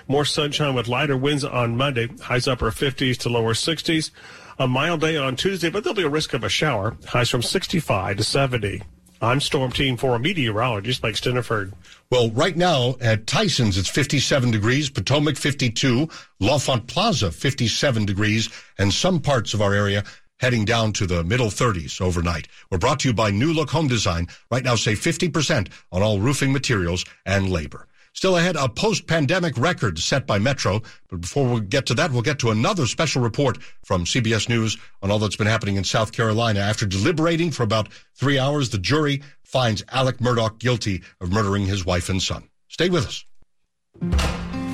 More 0.06 0.24
sunshine 0.24 0.74
with 0.74 0.88
lighter 0.88 1.16
winds 1.16 1.44
on 1.44 1.76
Monday. 1.76 2.08
Highs 2.20 2.48
upper 2.48 2.70
50s 2.70 3.16
to 3.18 3.28
lower 3.28 3.54
60s. 3.54 4.10
A 4.58 4.66
mild 4.66 5.00
day 5.00 5.16
on 5.16 5.36
Tuesday, 5.36 5.70
but 5.70 5.84
there'll 5.84 5.94
be 5.94 6.02
a 6.02 6.08
risk 6.08 6.34
of 6.34 6.42
a 6.42 6.48
shower. 6.48 6.96
Highs 7.06 7.30
from 7.30 7.42
65 7.42 8.16
to 8.16 8.24
70. 8.24 8.82
I'm 9.20 9.40
Storm 9.40 9.72
Team 9.72 9.96
4 9.96 10.20
meteorologist 10.20 11.02
Mike 11.02 11.16
Stinneford. 11.16 11.72
Well, 12.10 12.30
right 12.30 12.56
now 12.56 12.94
at 13.00 13.26
Tyson's, 13.26 13.76
it's 13.76 13.88
57 13.88 14.52
degrees, 14.52 14.90
Potomac 14.90 15.36
52, 15.36 16.08
L'Enfant 16.38 16.86
Plaza 16.86 17.32
57 17.32 18.06
degrees, 18.06 18.48
and 18.78 18.92
some 18.92 19.18
parts 19.20 19.54
of 19.54 19.60
our 19.60 19.74
area 19.74 20.04
heading 20.38 20.64
down 20.64 20.92
to 20.92 21.04
the 21.04 21.24
middle 21.24 21.48
30s 21.48 22.00
overnight. 22.00 22.46
We're 22.70 22.78
brought 22.78 23.00
to 23.00 23.08
you 23.08 23.14
by 23.14 23.32
New 23.32 23.52
Look 23.52 23.70
Home 23.70 23.88
Design. 23.88 24.28
Right 24.52 24.62
now, 24.62 24.76
save 24.76 25.00
50% 25.00 25.68
on 25.90 26.02
all 26.02 26.20
roofing 26.20 26.52
materials 26.52 27.04
and 27.26 27.50
labor. 27.50 27.87
Still 28.18 28.36
ahead, 28.36 28.56
a 28.56 28.68
post-pandemic 28.68 29.56
record 29.56 29.96
set 30.00 30.26
by 30.26 30.40
Metro. 30.40 30.82
But 31.08 31.20
before 31.20 31.48
we 31.54 31.60
get 31.60 31.86
to 31.86 31.94
that, 31.94 32.10
we'll 32.10 32.22
get 32.22 32.40
to 32.40 32.50
another 32.50 32.84
special 32.86 33.22
report 33.22 33.58
from 33.84 34.04
CBS 34.04 34.48
News 34.48 34.76
on 35.02 35.12
all 35.12 35.20
that's 35.20 35.36
been 35.36 35.46
happening 35.46 35.76
in 35.76 35.84
South 35.84 36.10
Carolina. 36.10 36.58
After 36.58 36.84
deliberating 36.84 37.52
for 37.52 37.62
about 37.62 37.90
three 38.16 38.36
hours, 38.36 38.70
the 38.70 38.78
jury 38.78 39.22
finds 39.44 39.84
Alec 39.92 40.18
Murdaugh 40.18 40.58
guilty 40.58 41.04
of 41.20 41.30
murdering 41.30 41.64
his 41.66 41.86
wife 41.86 42.08
and 42.08 42.20
son. 42.20 42.48
Stay 42.66 42.88
with 42.88 43.06
us. 43.06 43.24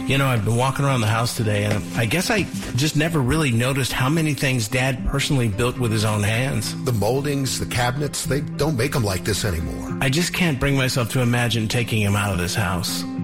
You 0.09 0.17
know, 0.17 0.27
I've 0.27 0.47
been 0.47 0.57
walking 0.57 0.87
around 0.87 1.03
the 1.03 1.07
house 1.07 1.37
today, 1.37 1.65
and 1.65 1.85
I 1.99 2.07
guess 2.07 2.31
I 2.31 2.45
just 2.77 2.97
never 2.97 3.21
really 3.21 3.51
noticed 3.51 3.93
how 3.93 4.09
many 4.09 4.33
things 4.33 4.69
Dad 4.69 5.07
personally 5.09 5.49
built 5.49 5.79
with 5.79 5.93
his 5.93 6.07
own 6.07 6.23
hands. 6.23 6.83
The 6.85 6.93
moldings, 6.95 7.61
the 7.61 7.67
cabinets, 7.67 8.25
they 8.25 8.41
don't 8.41 8.79
make 8.79 8.93
them 8.93 9.05
like 9.05 9.25
this 9.25 9.45
anymore. 9.45 9.99
I 10.01 10.09
just 10.09 10.33
can't 10.33 10.59
bring 10.59 10.79
myself 10.79 11.11
to 11.11 11.21
imagine 11.21 11.69
taking 11.69 12.01
him 12.01 12.17
out 12.17 12.33
of 12.33 12.39
this 12.39 12.55
house. 12.55 13.05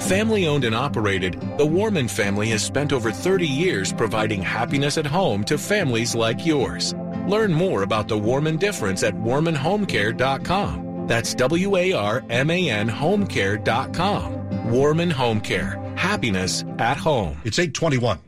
Family 0.00 0.46
owned 0.46 0.64
and 0.64 0.74
operated, 0.74 1.38
the 1.58 1.66
Warman 1.66 2.08
family 2.08 2.48
has 2.48 2.62
spent 2.64 2.92
over 2.92 3.12
30 3.12 3.46
years 3.46 3.92
providing 3.92 4.42
happiness 4.42 4.96
at 4.96 5.06
home 5.06 5.44
to 5.44 5.58
families 5.58 6.14
like 6.14 6.44
yours. 6.46 6.94
Learn 7.26 7.52
more 7.52 7.82
about 7.82 8.08
the 8.08 8.16
Warman 8.18 8.56
difference 8.56 9.02
at 9.02 9.14
warmanhomecare.com. 9.14 11.06
That's 11.06 11.34
W 11.34 11.76
A 11.76 11.92
R 11.92 12.24
M 12.30 12.50
A 12.50 12.70
N 12.70 12.88
homecare.com. 12.88 14.70
Warman 14.70 15.10
Home 15.10 15.40
Care. 15.40 15.78
Happiness 15.96 16.64
at 16.78 16.96
home. 16.96 17.40
It's 17.44 17.58
821. 17.58 18.18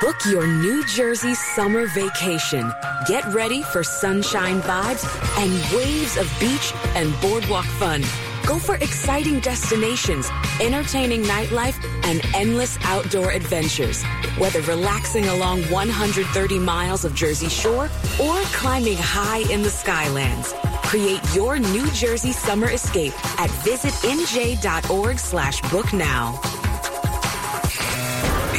Book 0.00 0.16
your 0.26 0.46
New 0.46 0.84
Jersey 0.86 1.34
summer 1.34 1.86
vacation. 1.86 2.70
Get 3.08 3.24
ready 3.32 3.62
for 3.62 3.82
sunshine 3.82 4.60
vibes 4.60 5.04
and 5.38 5.74
waves 5.74 6.18
of 6.18 6.30
beach 6.38 6.72
and 6.94 7.18
boardwalk 7.22 7.64
fun. 7.64 8.02
Go 8.46 8.60
for 8.60 8.76
exciting 8.76 9.40
destinations, 9.40 10.30
entertaining 10.60 11.24
nightlife, 11.24 11.82
and 12.04 12.20
endless 12.32 12.78
outdoor 12.84 13.32
adventures. 13.32 14.04
Whether 14.38 14.60
relaxing 14.62 15.26
along 15.26 15.62
130 15.64 16.58
miles 16.60 17.04
of 17.04 17.12
Jersey 17.12 17.48
Shore 17.48 17.90
or 18.22 18.40
climbing 18.54 18.98
high 18.98 19.40
in 19.52 19.62
the 19.62 19.68
Skylands. 19.68 20.54
Create 20.84 21.20
your 21.34 21.58
New 21.58 21.90
Jersey 21.90 22.30
summer 22.30 22.70
escape 22.70 23.14
at 23.40 23.50
visitnj.org 23.50 25.18
slash 25.18 25.60
book 25.72 25.92
now. 25.92 26.40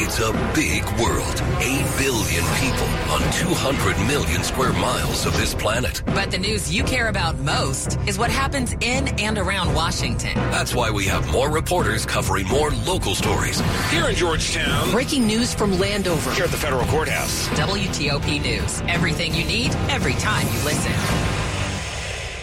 It's 0.00 0.20
a 0.20 0.32
big 0.54 0.84
world. 1.00 1.42
8 1.58 1.84
billion 1.98 2.44
people 2.54 2.86
on 3.10 3.20
200 3.32 4.06
million 4.06 4.44
square 4.44 4.72
miles 4.74 5.26
of 5.26 5.36
this 5.36 5.54
planet. 5.54 6.02
But 6.06 6.30
the 6.30 6.38
news 6.38 6.72
you 6.72 6.84
care 6.84 7.08
about 7.08 7.36
most 7.38 7.98
is 8.06 8.16
what 8.16 8.30
happens 8.30 8.74
in 8.74 9.08
and 9.18 9.36
around 9.38 9.74
Washington. 9.74 10.34
That's 10.52 10.72
why 10.72 10.92
we 10.92 11.04
have 11.06 11.28
more 11.32 11.50
reporters 11.50 12.06
covering 12.06 12.46
more 12.46 12.70
local 12.86 13.16
stories. 13.16 13.60
Here 13.90 14.08
in 14.08 14.14
Georgetown. 14.14 14.92
Breaking 14.92 15.26
news 15.26 15.52
from 15.52 15.76
Landover. 15.80 16.30
Here 16.30 16.44
at 16.44 16.52
the 16.52 16.56
federal 16.56 16.86
courthouse. 16.86 17.48
WTOP 17.48 18.40
News. 18.40 18.80
Everything 18.82 19.34
you 19.34 19.44
need, 19.44 19.74
every 19.90 20.14
time 20.14 20.46
you 20.46 20.64
listen. 20.64 20.92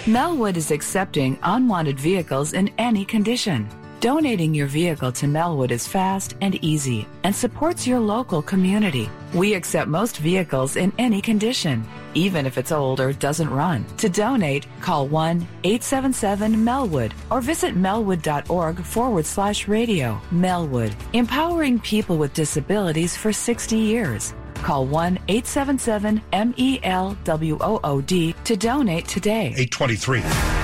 Melwood 0.04 0.58
is 0.58 0.72
accepting 0.72 1.40
unwanted 1.42 2.02
vehicles 2.02 2.52
in 2.52 2.70
any 2.78 3.06
condition. 3.06 3.70
Donating 4.06 4.54
your 4.54 4.68
vehicle 4.68 5.12
to 5.14 5.26
Melwood 5.26 5.72
is 5.72 5.88
fast 5.88 6.36
and 6.42 6.64
easy 6.64 7.08
and 7.24 7.36
supports 7.36 7.88
your 7.88 8.00
local 8.00 8.40
community. 8.40 9.10
We 9.34 9.56
accept 9.56 9.88
most 9.88 10.20
vehicles 10.20 10.76
in 10.76 10.94
any 11.00 11.20
condition, 11.24 11.84
even 12.14 12.46
if 12.46 12.60
it's 12.60 12.72
old 12.72 13.00
or 13.00 13.14
doesn't 13.14 13.50
run. 13.50 13.84
To 13.98 14.08
donate, 14.08 14.68
call 14.80 15.08
1 15.08 15.48
877 15.64 16.54
Melwood 16.54 17.14
or 17.32 17.42
visit 17.42 17.74
melwood.org 17.74 18.84
forward 18.84 19.26
slash 19.26 19.68
radio. 19.68 20.22
Melwood, 20.32 20.94
empowering 21.14 21.80
people 21.80 22.20
with 22.20 22.36
disabilities 22.36 23.18
for 23.18 23.34
60 23.34 23.76
years. 23.76 24.36
Call 24.54 24.86
1 24.86 25.18
877 25.28 26.22
M 26.32 26.54
E 26.58 26.80
L 26.84 27.18
W 27.24 27.58
O 27.60 27.80
O 27.84 28.02
D 28.02 28.36
to 28.44 28.56
donate 28.56 29.08
today. 29.08 29.48
823. 29.58 30.55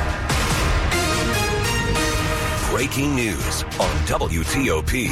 Breaking 2.71 3.17
news 3.17 3.63
on 3.63 3.93
WTOP. 4.07 5.07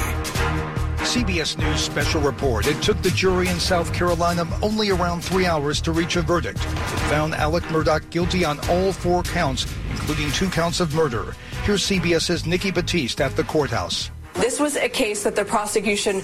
CBS 1.00 1.58
News 1.58 1.82
special 1.82 2.22
report. 2.22 2.68
It 2.68 2.82
took 2.82 3.02
the 3.02 3.10
jury 3.10 3.50
in 3.50 3.60
South 3.60 3.94
Carolina 3.94 4.48
only 4.62 4.92
around 4.92 5.26
three 5.26 5.46
hours 5.46 5.82
to 5.82 5.92
reach 5.92 6.16
a 6.16 6.22
verdict. 6.22 6.58
It 6.58 7.00
found 7.10 7.36
Alec 7.36 7.66
Murdaugh 7.66 8.10
guilty 8.12 8.46
on 8.46 8.60
all 8.70 8.94
four 8.94 9.24
counts, 9.24 9.68
including 9.92 10.32
two 10.32 10.50
counts 10.50 10.80
of 10.80 10.96
murder. 10.96 11.36
Here's 11.64 11.84
CBS's 11.86 12.46
Nikki 12.46 12.72
Battiste 12.72 13.20
at 13.20 13.36
the 13.36 13.44
courthouse. 13.44 14.10
This 14.36 14.60
was 14.60 14.76
a 14.78 14.90
case 14.90 15.24
that 15.24 15.36
the 15.36 15.46
prosecution 15.46 16.22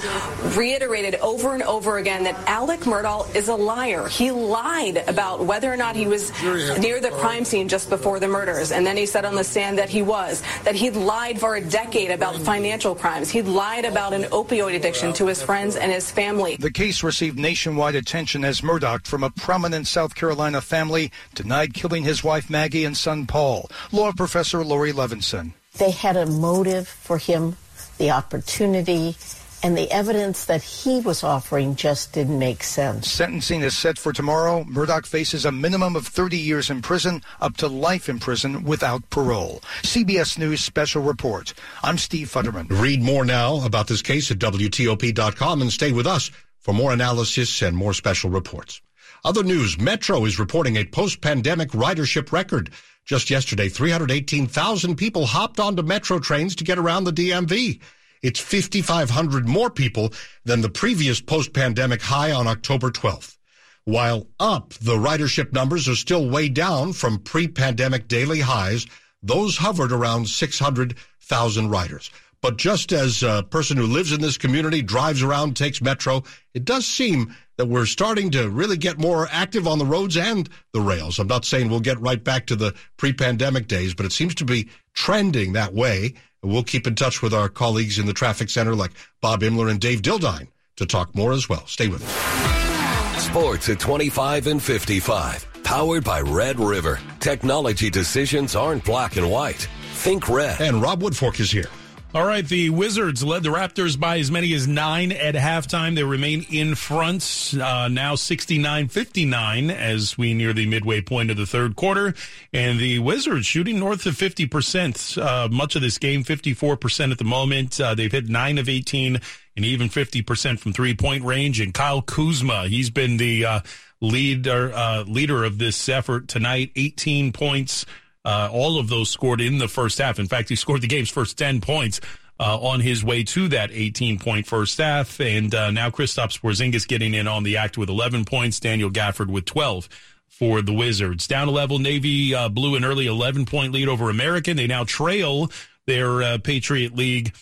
reiterated 0.56 1.16
over 1.16 1.54
and 1.54 1.64
over 1.64 1.98
again 1.98 2.24
that 2.24 2.36
Alec 2.48 2.82
Murdaugh 2.82 3.34
is 3.36 3.50
a 3.50 3.56
liar. 3.56 4.08
He 4.08 4.32
lied 4.32 5.04
about 5.08 5.46
whether 5.46 5.72
or 5.72 5.78
not 5.78 5.96
he 5.96 6.08
was 6.08 6.32
near 6.80 7.02
the 7.02 7.12
crime 7.12 7.46
scene 7.46 7.68
just 7.68 7.90
before 7.90 8.20
the 8.20 8.28
murders. 8.28 8.72
And 8.72 8.86
then 8.86 8.98
he 8.98 9.06
said 9.06 9.26
on 9.26 9.36
the 9.36 9.44
stand 9.44 9.78
that 9.78 9.90
he 9.90 10.02
was, 10.02 10.44
that 10.64 10.76
he'd 10.76 10.96
lied 10.96 11.40
for 11.40 11.56
a 11.56 11.62
decade 11.62 12.12
about 12.12 12.36
financial 12.38 12.96
crimes. 12.96 13.30
He'd 13.30 13.48
lied 13.48 13.86
about 13.86 14.14
an 14.14 14.24
opioid 14.24 14.76
addiction 14.76 15.12
to 15.14 15.28
his 15.28 15.42
friends 15.42 15.76
and 15.76 15.92
his 15.92 16.10
family. 16.10 16.56
The 16.58 16.72
case 16.72 17.04
received 17.04 17.38
nationwide 17.38 17.96
attention 17.96 18.46
as 18.46 18.62
Murdaugh 18.62 19.06
from 19.06 19.24
a 19.24 19.30
prominent 19.30 19.88
South 19.88 20.16
Carolina 20.16 20.62
family, 20.62 21.12
denied 21.34 21.74
killing 21.74 22.04
his 22.04 22.24
wife 22.24 22.50
Maggie 22.50 22.86
and 22.86 22.96
son 22.96 23.28
Paul. 23.28 23.70
Law 23.92 24.12
professor 24.14 24.64
Laurie 24.64 24.94
Levenson. 24.94 25.54
They 25.78 25.92
had 25.92 26.16
a 26.16 26.26
motive 26.26 26.88
for 26.88 27.18
him 27.18 27.58
the 27.98 28.12
opportunity, 28.12 29.16
and 29.64 29.76
the 29.76 29.92
evidence 29.92 30.46
that 30.46 30.62
he 30.62 31.00
was 31.00 31.24
offering 31.24 31.76
just 31.76 32.14
didn't 32.14 32.38
make 32.38 32.62
sense. 32.62 33.10
Sentencing 33.10 33.62
is 33.62 33.76
set 33.76 33.98
for 33.98 34.14
tomorrow. 34.14 34.64
Murdaugh 34.66 35.06
faces 35.06 35.44
a 35.44 35.52
minimum 35.52 35.96
of 35.96 36.06
30 36.06 36.38
years 36.38 36.70
in 36.70 36.82
prison, 36.82 37.22
up 37.42 37.58
to 37.58 37.68
life 37.68 38.08
in 38.08 38.20
prison 38.20 38.64
without 38.64 39.10
parole. 39.10 39.62
CBS 39.82 40.38
News 40.38 40.62
special 40.62 41.02
report. 41.02 41.54
I'm 41.84 41.98
Steve 41.98 42.30
Futterman. 42.30 42.68
Read 42.70 43.02
more 43.02 43.26
now 43.26 43.66
about 43.66 43.88
this 43.88 44.04
case 44.04 44.30
at 44.30 44.38
WTOP.com 44.38 45.62
and 45.62 45.72
stay 45.72 45.92
with 45.92 46.06
us 46.06 46.30
for 46.60 46.74
more 46.74 46.94
analysis 46.94 47.62
and 47.62 47.76
more 47.76 47.94
special 47.94 48.30
reports. 48.30 48.82
Other 49.24 49.44
news, 49.44 49.80
Metro 49.80 50.26
is 50.26 50.38
reporting 50.38 50.78
a 50.78 50.86
post-pandemic 50.86 51.70
ridership 51.70 52.32
record. 52.32 52.70
Just 53.06 53.30
yesterday, 53.30 53.70
318,000 53.70 54.96
people 54.96 55.28
hopped 55.28 55.60
onto 55.60 55.84
Metro 55.84 56.18
trains 56.18 56.56
to 56.56 56.64
get 56.64 56.80
around 56.80 57.04
the 57.04 57.14
DMV. 57.14 57.80
It's 58.24 58.40
5,500 58.40 59.48
more 59.48 59.70
people 59.70 60.12
than 60.44 60.62
the 60.62 60.70
previous 60.70 61.22
post-pandemic 61.22 62.02
high 62.02 62.32
on 62.32 62.48
October 62.48 62.90
12th. 62.90 63.38
While 63.84 64.26
up, 64.40 64.74
the 64.74 64.96
ridership 64.96 65.54
numbers 65.54 65.88
are 65.88 65.96
still 65.96 66.28
way 66.28 66.50
down 66.50 66.94
from 66.94 67.20
pre-pandemic 67.20 68.08
daily 68.08 68.40
highs. 68.40 68.88
Those 69.22 69.58
hovered 69.58 69.92
around 69.92 70.28
600,000 70.28 71.70
riders. 71.70 72.10
But 72.42 72.58
just 72.58 72.92
as 72.92 73.24
a 73.24 73.44
person 73.50 73.78
who 73.78 73.88
lives 73.88 74.12
in 74.12 74.22
this 74.22 74.38
community 74.38 74.82
drives 74.82 75.24
around, 75.24 75.56
takes 75.56 75.82
Metro, 75.82 76.24
it 76.54 76.66
does 76.66 76.86
seem 76.86 77.36
that 77.58 77.68
we're 77.68 77.86
starting 77.86 78.32
to 78.32 78.50
really 78.50 78.78
get 78.78 79.00
more 79.00 79.28
active 79.32 79.68
on 79.68 79.80
the 79.80 79.86
roads 79.86 80.18
and 80.18 80.50
the 80.74 80.82
rails. 80.82 81.20
I'm 81.20 81.28
not 81.28 81.46
saying 81.46 81.70
we'll 81.70 81.80
get 81.80 82.00
right 82.00 82.24
back 82.24 82.46
to 82.48 82.56
the 82.56 82.76
pre-pandemic 82.98 83.68
days, 83.68 83.94
but 83.94 84.06
it 84.06 84.12
seems 84.12 84.36
to 84.36 84.46
be 84.46 84.70
trending 84.94 85.54
that 85.54 85.74
way. 85.74 86.14
We'll 86.44 86.64
keep 86.64 86.86
in 86.86 86.96
touch 86.96 87.22
with 87.22 87.34
our 87.34 87.50
colleagues 87.50 87.98
in 87.98 88.06
the 88.06 88.14
traffic 88.14 88.50
center 88.50 88.76
like 88.76 88.92
Bob 89.22 89.42
Imler 89.42 89.72
and 89.72 89.80
Dave 89.80 90.02
Dildine 90.02 90.48
to 90.76 90.86
talk 90.86 91.16
more 91.16 91.32
as 91.32 91.50
well. 91.50 91.66
Stay 91.66 91.88
with 91.88 92.04
us. 92.06 93.24
Sports 93.24 93.70
at 93.70 93.80
25 93.80 94.48
and 94.48 94.62
55. 94.62 95.64
Powered 95.64 96.04
by 96.04 96.22
Red 96.22 96.60
River. 96.60 97.00
Technology 97.20 97.90
decisions 97.90 98.56
aren't 98.56 98.86
black 98.86 99.16
and 99.16 99.32
white. 99.32 99.68
Think 99.94 100.30
red. 100.30 100.62
And 100.62 100.82
Rob 100.82 101.02
Woodfork 101.02 101.40
is 101.40 101.50
here. 101.50 101.70
All 102.16 102.24
right, 102.24 102.48
the 102.48 102.70
Wizards 102.70 103.26
led 103.26 103.44
the 103.44 103.50
Raptors 103.50 104.00
by 104.00 104.20
as 104.20 104.32
many 104.32 104.54
as 104.54 104.70
nine 104.70 105.12
at 105.12 105.36
halftime. 105.36 105.96
They 105.96 106.04
remain 106.06 106.46
in 106.50 106.76
front 106.76 107.54
uh, 107.62 107.90
now 107.90 108.16
69 108.16 108.88
59 108.88 109.70
as 109.70 110.18
we 110.18 110.34
near 110.34 110.54
the 110.54 110.66
midway 110.66 111.02
point 111.02 111.30
of 111.30 111.36
the 111.36 111.46
third 111.46 111.76
quarter. 111.76 112.14
And 112.54 112.80
the 112.80 113.00
Wizards 113.00 113.46
shooting 113.46 113.80
north 113.80 114.06
of 114.06 114.16
50%, 114.16 115.22
uh, 115.22 115.50
much 115.50 115.76
of 115.76 115.82
this 115.82 115.98
game, 115.98 116.24
54% 116.24 117.12
at 117.12 117.18
the 117.18 117.26
moment. 117.26 117.82
Uh, 117.82 117.94
they've 117.96 118.10
hit 118.10 118.30
nine 118.30 118.60
of 118.60 118.70
18 118.70 119.20
and 119.58 119.66
even 119.66 119.90
50% 119.90 120.58
from 120.58 120.72
three 120.72 120.96
point 120.96 121.26
range. 121.26 121.60
And 121.60 121.74
Kyle 121.74 122.02
Kuzma, 122.02 122.70
he's 122.70 122.90
been 122.90 123.18
the 123.18 123.44
uh, 123.46 123.60
leader, 124.00 124.72
uh, 124.74 125.04
leader 125.06 125.44
of 125.44 125.58
this 125.58 125.90
effort 125.90 126.30
tonight, 126.30 126.72
18 126.78 127.34
points. 127.34 127.86
Uh, 128.26 128.50
all 128.52 128.80
of 128.80 128.90
those 128.90 129.10
scored 129.10 129.40
in 129.40 129.60
the 129.60 129.68
first 129.68 130.00
half. 130.00 130.20
In 130.20 130.28
fact, 130.28 130.50
he 130.50 130.56
scored 130.56 130.82
the 130.82 130.88
game's 130.88 131.10
first 131.10 131.38
10 131.38 131.62
points 131.62 132.02
uh, 132.40 132.60
on 132.60 132.80
his 132.80 133.04
way 133.04 133.24
to 133.24 133.48
that 133.50 133.70
18 133.72 134.20
point 134.20 134.48
first 134.48 134.78
half. 134.80 135.20
And 135.22 135.54
uh, 135.54 135.72
now 135.72 135.90
Kristaps 135.90 136.42
Porzingis 136.42 136.88
getting 136.88 137.14
in 137.14 137.28
on 137.28 137.44
the 137.44 137.58
act 137.58 137.78
with 137.78 137.90
11 137.90 138.26
points, 138.26 138.60
Daniel 138.60 138.90
Gafford 138.90 139.28
with 139.28 139.46
12 139.46 139.88
for 140.28 140.62
the 140.62 140.74
Wizards. 140.74 141.28
Down 141.28 141.48
a 141.48 141.52
level, 141.52 141.80
Navy 141.80 142.34
uh, 142.34 142.50
blew 142.50 142.76
an 142.76 142.84
early 142.84 143.08
11 143.08 143.46
point 143.46 143.72
lead 143.72 143.88
over 143.88 144.10
American. 144.10 144.58
They 144.58 144.68
now 144.68 144.84
trail 144.84 145.50
their 145.86 146.24
uh, 146.24 146.38
Patriot 146.40 146.96
League 146.96 147.34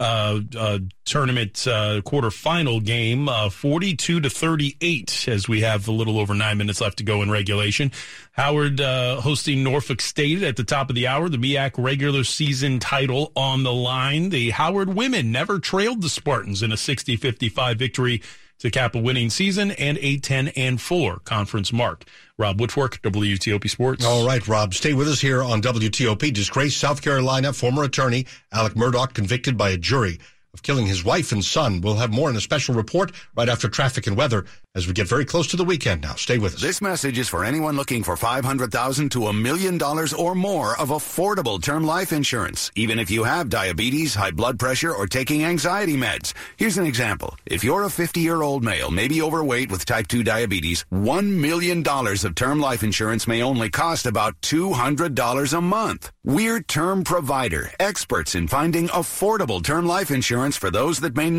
uh, 0.00 0.40
uh, 0.56 0.78
tournament 1.04 1.66
uh, 1.66 2.00
quarterfinal 2.00 2.82
game, 2.82 3.28
uh, 3.28 3.50
42 3.50 4.20
to 4.20 4.30
38, 4.30 5.28
as 5.28 5.46
we 5.46 5.60
have 5.60 5.86
a 5.86 5.92
little 5.92 6.18
over 6.18 6.34
nine 6.34 6.56
minutes 6.56 6.80
left 6.80 6.98
to 6.98 7.04
go 7.04 7.20
in 7.22 7.30
regulation. 7.30 7.92
Howard 8.32 8.80
uh, 8.80 9.20
hosting 9.20 9.62
Norfolk 9.62 10.00
State 10.00 10.42
at 10.42 10.56
the 10.56 10.64
top 10.64 10.88
of 10.88 10.96
the 10.96 11.06
hour, 11.06 11.28
the 11.28 11.36
MEAC 11.36 11.72
regular 11.76 12.24
season 12.24 12.78
title 12.78 13.30
on 13.36 13.62
the 13.62 13.72
line. 13.72 14.30
The 14.30 14.50
Howard 14.50 14.94
women 14.94 15.30
never 15.30 15.58
trailed 15.58 16.00
the 16.00 16.08
Spartans 16.08 16.62
in 16.62 16.72
a 16.72 16.76
60 16.78 17.16
55 17.16 17.78
victory 17.78 18.22
to 18.60 18.70
cap 18.70 18.94
a 18.94 18.98
winning 18.98 19.30
season 19.30 19.72
and 19.72 19.98
a 19.98 20.18
10 20.18 20.48
and 20.48 20.80
4 20.80 21.18
conference 21.20 21.72
mark. 21.72 22.04
Rob 22.38 22.58
Woodfork, 22.58 23.00
WTOP 23.00 23.68
Sports. 23.68 24.04
All 24.04 24.26
right, 24.26 24.46
Rob, 24.48 24.72
stay 24.72 24.94
with 24.94 25.08
us 25.08 25.20
here 25.20 25.42
on 25.42 25.60
WTOP. 25.60 26.32
Disgraced 26.32 26.78
South 26.78 27.02
Carolina 27.02 27.52
former 27.52 27.84
attorney 27.84 28.26
Alec 28.52 28.74
Murdaugh 28.74 29.12
convicted 29.12 29.58
by 29.58 29.70
a 29.70 29.76
jury 29.76 30.18
of 30.54 30.62
killing 30.62 30.86
his 30.86 31.04
wife 31.04 31.32
and 31.32 31.44
son. 31.44 31.80
We'll 31.80 31.96
have 31.96 32.10
more 32.10 32.30
in 32.30 32.36
a 32.36 32.40
special 32.40 32.74
report 32.74 33.12
right 33.36 33.48
after 33.48 33.68
traffic 33.68 34.06
and 34.06 34.16
weather 34.16 34.46
as 34.76 34.86
we 34.86 34.92
get 34.92 35.08
very 35.08 35.24
close 35.24 35.48
to 35.48 35.56
the 35.56 35.64
weekend 35.64 36.02
now. 36.02 36.14
Stay 36.14 36.38
with 36.38 36.54
us. 36.54 36.60
This 36.60 36.80
message 36.80 37.18
is 37.18 37.28
for 37.28 37.44
anyone 37.44 37.76
looking 37.76 38.04
for 38.04 38.16
500,000 38.16 39.10
to 39.10 39.26
a 39.26 39.32
million 39.32 39.78
dollars 39.78 40.12
or 40.12 40.36
more 40.36 40.78
of 40.78 40.90
affordable 40.90 41.60
term 41.60 41.82
life 41.84 42.12
insurance, 42.12 42.70
even 42.76 43.00
if 43.00 43.10
you 43.10 43.24
have 43.24 43.48
diabetes, 43.48 44.14
high 44.14 44.30
blood 44.30 44.60
pressure, 44.60 44.94
or 44.94 45.08
taking 45.08 45.44
anxiety 45.44 45.96
meds. 45.96 46.34
Here's 46.56 46.78
an 46.78 46.86
example. 46.86 47.36
If 47.46 47.64
you're 47.64 47.82
a 47.82 47.88
50-year-old 47.88 48.62
male, 48.62 48.92
maybe 48.92 49.20
overweight 49.20 49.72
with 49.72 49.84
type 49.84 50.06
2 50.06 50.22
diabetes, 50.22 50.84
$1 50.92 51.26
million 51.26 51.82
of 51.86 52.34
term 52.36 52.60
life 52.60 52.84
insurance 52.84 53.26
may 53.26 53.42
only 53.42 53.70
cost 53.70 54.06
about 54.06 54.40
$200 54.40 55.52
a 55.52 55.60
month. 55.60 56.12
We're 56.22 56.60
Term 56.60 57.02
Provider, 57.02 57.70
experts 57.80 58.34
in 58.34 58.46
finding 58.46 58.88
affordable 58.88 59.64
term 59.64 59.86
life 59.86 60.10
insurance 60.10 60.54
for 60.54 60.70
those 60.70 61.00
that 61.00 61.16
may 61.16 61.30
not 61.30 61.38